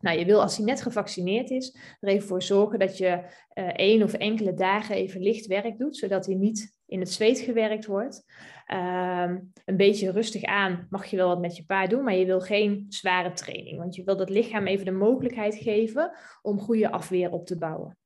Nou, 0.00 0.18
je 0.18 0.24
wil 0.24 0.42
als 0.42 0.56
hij 0.56 0.66
net 0.66 0.82
gevaccineerd 0.82 1.50
is, 1.50 1.76
er 2.00 2.08
even 2.08 2.28
voor 2.28 2.42
zorgen 2.42 2.78
dat 2.78 2.98
je 2.98 3.06
uh, 3.54 3.68
één 3.68 4.02
of 4.02 4.12
enkele 4.12 4.54
dagen 4.54 4.94
even 4.94 5.20
licht 5.20 5.46
werk 5.46 5.78
doet, 5.78 5.96
zodat 5.96 6.26
hij 6.26 6.34
niet 6.34 6.76
in 6.88 7.00
het 7.00 7.12
zweet 7.12 7.38
gewerkt 7.38 7.86
wordt. 7.86 8.24
Um, 8.72 9.52
een 9.64 9.76
beetje 9.76 10.10
rustig 10.10 10.42
aan 10.42 10.86
mag 10.90 11.06
je 11.06 11.16
wel 11.16 11.28
wat 11.28 11.40
met 11.40 11.56
je 11.56 11.64
paard 11.64 11.90
doen, 11.90 12.04
maar 12.04 12.14
je 12.14 12.26
wil 12.26 12.40
geen 12.40 12.86
zware 12.88 13.32
training, 13.32 13.78
want 13.78 13.94
je 13.94 14.04
wil 14.04 14.16
dat 14.16 14.30
lichaam 14.30 14.66
even 14.66 14.84
de 14.84 14.90
mogelijkheid 14.90 15.54
geven 15.54 16.12
om 16.42 16.60
goede 16.60 16.90
afweer 16.90 17.30
op 17.30 17.46
te 17.46 17.58
bouwen. 17.58 17.98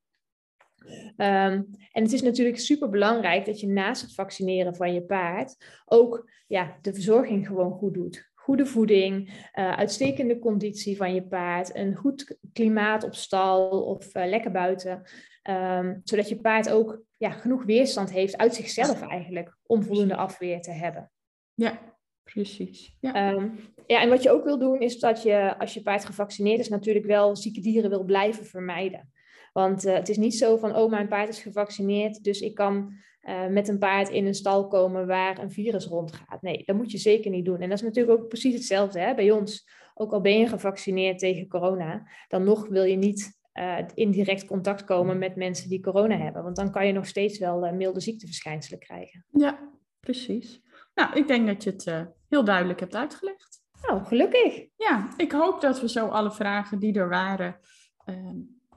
Um, 1.16 1.68
en 1.92 2.02
het 2.02 2.12
is 2.12 2.22
natuurlijk 2.22 2.58
super 2.58 2.88
belangrijk 2.88 3.44
dat 3.44 3.60
je 3.60 3.66
naast 3.66 4.02
het 4.02 4.14
vaccineren 4.14 4.76
van 4.76 4.94
je 4.94 5.02
paard 5.02 5.56
ook 5.84 6.30
ja, 6.46 6.78
de 6.80 6.94
verzorging 6.94 7.46
gewoon 7.46 7.72
goed 7.72 7.94
doet 7.94 8.30
goede 8.42 8.66
voeding, 8.66 9.28
uh, 9.28 9.72
uitstekende 9.72 10.38
conditie 10.38 10.96
van 10.96 11.14
je 11.14 11.22
paard, 11.22 11.76
een 11.76 11.94
goed 11.94 12.38
klimaat 12.52 13.04
op 13.04 13.14
stal 13.14 13.82
of 13.82 14.14
uh, 14.14 14.26
lekker 14.26 14.50
buiten. 14.50 15.02
Um, 15.50 16.00
zodat 16.04 16.28
je 16.28 16.40
paard 16.40 16.70
ook 16.70 17.02
ja, 17.16 17.30
genoeg 17.30 17.64
weerstand 17.64 18.10
heeft 18.10 18.36
uit 18.36 18.54
zichzelf 18.54 19.02
eigenlijk 19.02 19.56
om 19.66 19.82
voldoende 19.82 20.16
afweer 20.16 20.60
te 20.60 20.70
hebben. 20.70 21.10
Ja, 21.54 21.78
precies. 22.22 22.96
Ja. 23.00 23.32
Um, 23.32 23.58
ja, 23.86 24.00
en 24.00 24.08
wat 24.08 24.22
je 24.22 24.30
ook 24.30 24.44
wil 24.44 24.58
doen 24.58 24.80
is 24.80 24.98
dat 24.98 25.22
je 25.22 25.58
als 25.58 25.74
je 25.74 25.82
paard 25.82 26.04
gevaccineerd 26.04 26.60
is 26.60 26.68
natuurlijk 26.68 27.06
wel 27.06 27.36
zieke 27.36 27.60
dieren 27.60 27.90
wil 27.90 28.04
blijven 28.04 28.46
vermijden. 28.46 29.12
Want 29.52 29.86
uh, 29.86 29.94
het 29.94 30.08
is 30.08 30.16
niet 30.16 30.34
zo 30.34 30.56
van, 30.56 30.76
oh, 30.76 30.90
mijn 30.90 31.08
paard 31.08 31.28
is 31.28 31.42
gevaccineerd, 31.42 32.24
dus 32.24 32.40
ik 32.40 32.54
kan 32.54 32.94
uh, 33.22 33.46
met 33.46 33.68
een 33.68 33.78
paard 33.78 34.08
in 34.08 34.26
een 34.26 34.34
stal 34.34 34.68
komen 34.68 35.06
waar 35.06 35.38
een 35.38 35.50
virus 35.50 35.86
rondgaat. 35.86 36.42
Nee, 36.42 36.62
dat 36.64 36.76
moet 36.76 36.90
je 36.90 36.98
zeker 36.98 37.30
niet 37.30 37.44
doen. 37.44 37.60
En 37.60 37.68
dat 37.68 37.78
is 37.78 37.84
natuurlijk 37.84 38.20
ook 38.20 38.28
precies 38.28 38.54
hetzelfde 38.54 38.98
hè? 38.98 39.14
bij 39.14 39.30
ons. 39.30 39.68
Ook 39.94 40.12
al 40.12 40.20
ben 40.20 40.38
je 40.38 40.46
gevaccineerd 40.46 41.18
tegen 41.18 41.48
corona, 41.48 42.08
dan 42.28 42.44
nog 42.44 42.68
wil 42.68 42.84
je 42.84 42.96
niet 42.96 43.40
uh, 43.54 43.78
in 43.94 44.10
direct 44.10 44.44
contact 44.44 44.84
komen 44.84 45.18
met 45.18 45.36
mensen 45.36 45.68
die 45.68 45.80
corona 45.80 46.16
hebben. 46.16 46.42
Want 46.42 46.56
dan 46.56 46.70
kan 46.70 46.86
je 46.86 46.92
nog 46.92 47.06
steeds 47.06 47.38
wel 47.38 47.66
uh, 47.66 47.72
milde 47.72 48.00
ziekteverschijnselen 48.00 48.78
krijgen. 48.78 49.24
Ja, 49.30 49.70
precies. 50.00 50.60
Nou, 50.94 51.16
ik 51.16 51.26
denk 51.26 51.46
dat 51.46 51.62
je 51.62 51.70
het 51.70 51.86
uh, 51.86 52.02
heel 52.28 52.44
duidelijk 52.44 52.80
hebt 52.80 52.94
uitgelegd. 52.94 53.62
Nou, 53.82 54.04
gelukkig. 54.04 54.66
Ja, 54.76 55.08
ik 55.16 55.32
hoop 55.32 55.60
dat 55.60 55.80
we 55.80 55.88
zo 55.88 56.06
alle 56.06 56.32
vragen 56.32 56.78
die 56.78 56.94
er 56.94 57.08
waren 57.08 57.58
ehm, 58.04 58.36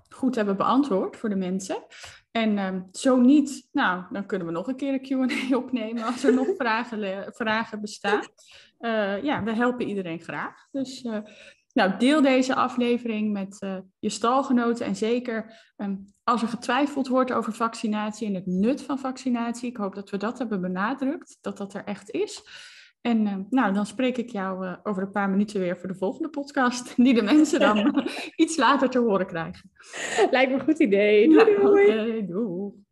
goed 0.10 0.36
hebben 0.36 0.58
beantwoord 0.58 1.18
voor 1.18 1.30
de 1.30 1.36
mensen. 1.36 1.86
En 2.32 2.58
um, 2.58 2.88
zo 2.92 3.18
niet, 3.18 3.70
nou, 3.72 4.04
dan 4.12 4.26
kunnen 4.26 4.48
we 4.48 4.54
nog 4.54 4.68
een 4.68 4.76
keer 4.76 4.94
een 4.94 5.28
Q&A 5.28 5.56
opnemen 5.64 6.04
als 6.04 6.24
er 6.24 6.34
nog 6.34 6.48
vragen, 6.58 7.34
vragen 7.34 7.82
bestaan. 7.82 8.24
Uh, 8.80 9.24
ja, 9.24 9.44
we 9.44 9.54
helpen 9.54 9.88
iedereen 9.88 10.20
graag. 10.20 10.68
Dus 10.72 11.04
uh, 11.04 11.18
nou, 11.76 11.98
deel 11.98 12.22
deze 12.22 12.56
aflevering 12.56 13.34
met 13.34 13.58
uh, 13.64 13.78
je 14.00 14.10
stalgenoten 14.10 14.86
en 14.86 14.96
zeker 14.96 15.54
um, 15.78 16.06
als 16.24 16.42
er 16.42 16.48
getwijfeld 16.48 17.08
wordt 17.08 17.32
over 17.32 17.54
vaccinatie 17.54 18.28
en 18.28 18.34
het 18.34 18.46
nut 18.46 18.82
van 18.82 19.00
vaccinatie. 19.00 19.70
Ik 19.70 19.78
hoop 19.78 19.96
dat 19.96 20.10
we 20.10 20.18
dat 20.18 20.38
hebben 20.38 20.62
benadrukt, 20.62 21.38
dat 21.42 21.58
dat 21.58 21.74
er 21.74 21.84
echt 21.84 22.12
is. 22.12 22.44
En 23.02 23.26
uh, 23.26 23.36
nou, 23.50 23.74
dan 23.74 23.86
spreek 23.86 24.18
ik 24.18 24.30
jou 24.30 24.66
uh, 24.66 24.76
over 24.84 25.04
een 25.04 25.12
paar 25.12 25.30
minuten 25.30 25.60
weer 25.60 25.78
voor 25.78 25.88
de 25.88 25.96
volgende 25.96 26.30
podcast, 26.30 26.96
die 26.96 27.14
de 27.14 27.22
mensen 27.22 27.60
dan 27.60 28.06
iets 28.36 28.58
later 28.58 28.90
te 28.90 29.00
horen 29.00 29.28
krijgen. 29.28 29.72
Lijkt 30.32 30.52
me 30.52 30.58
een 30.58 30.66
goed 30.66 30.80
idee. 30.80 31.30
Doei, 31.30 31.52
ja, 31.52 31.60
doei. 31.60 31.90
Okay, 31.90 32.26
doei. 32.26 32.85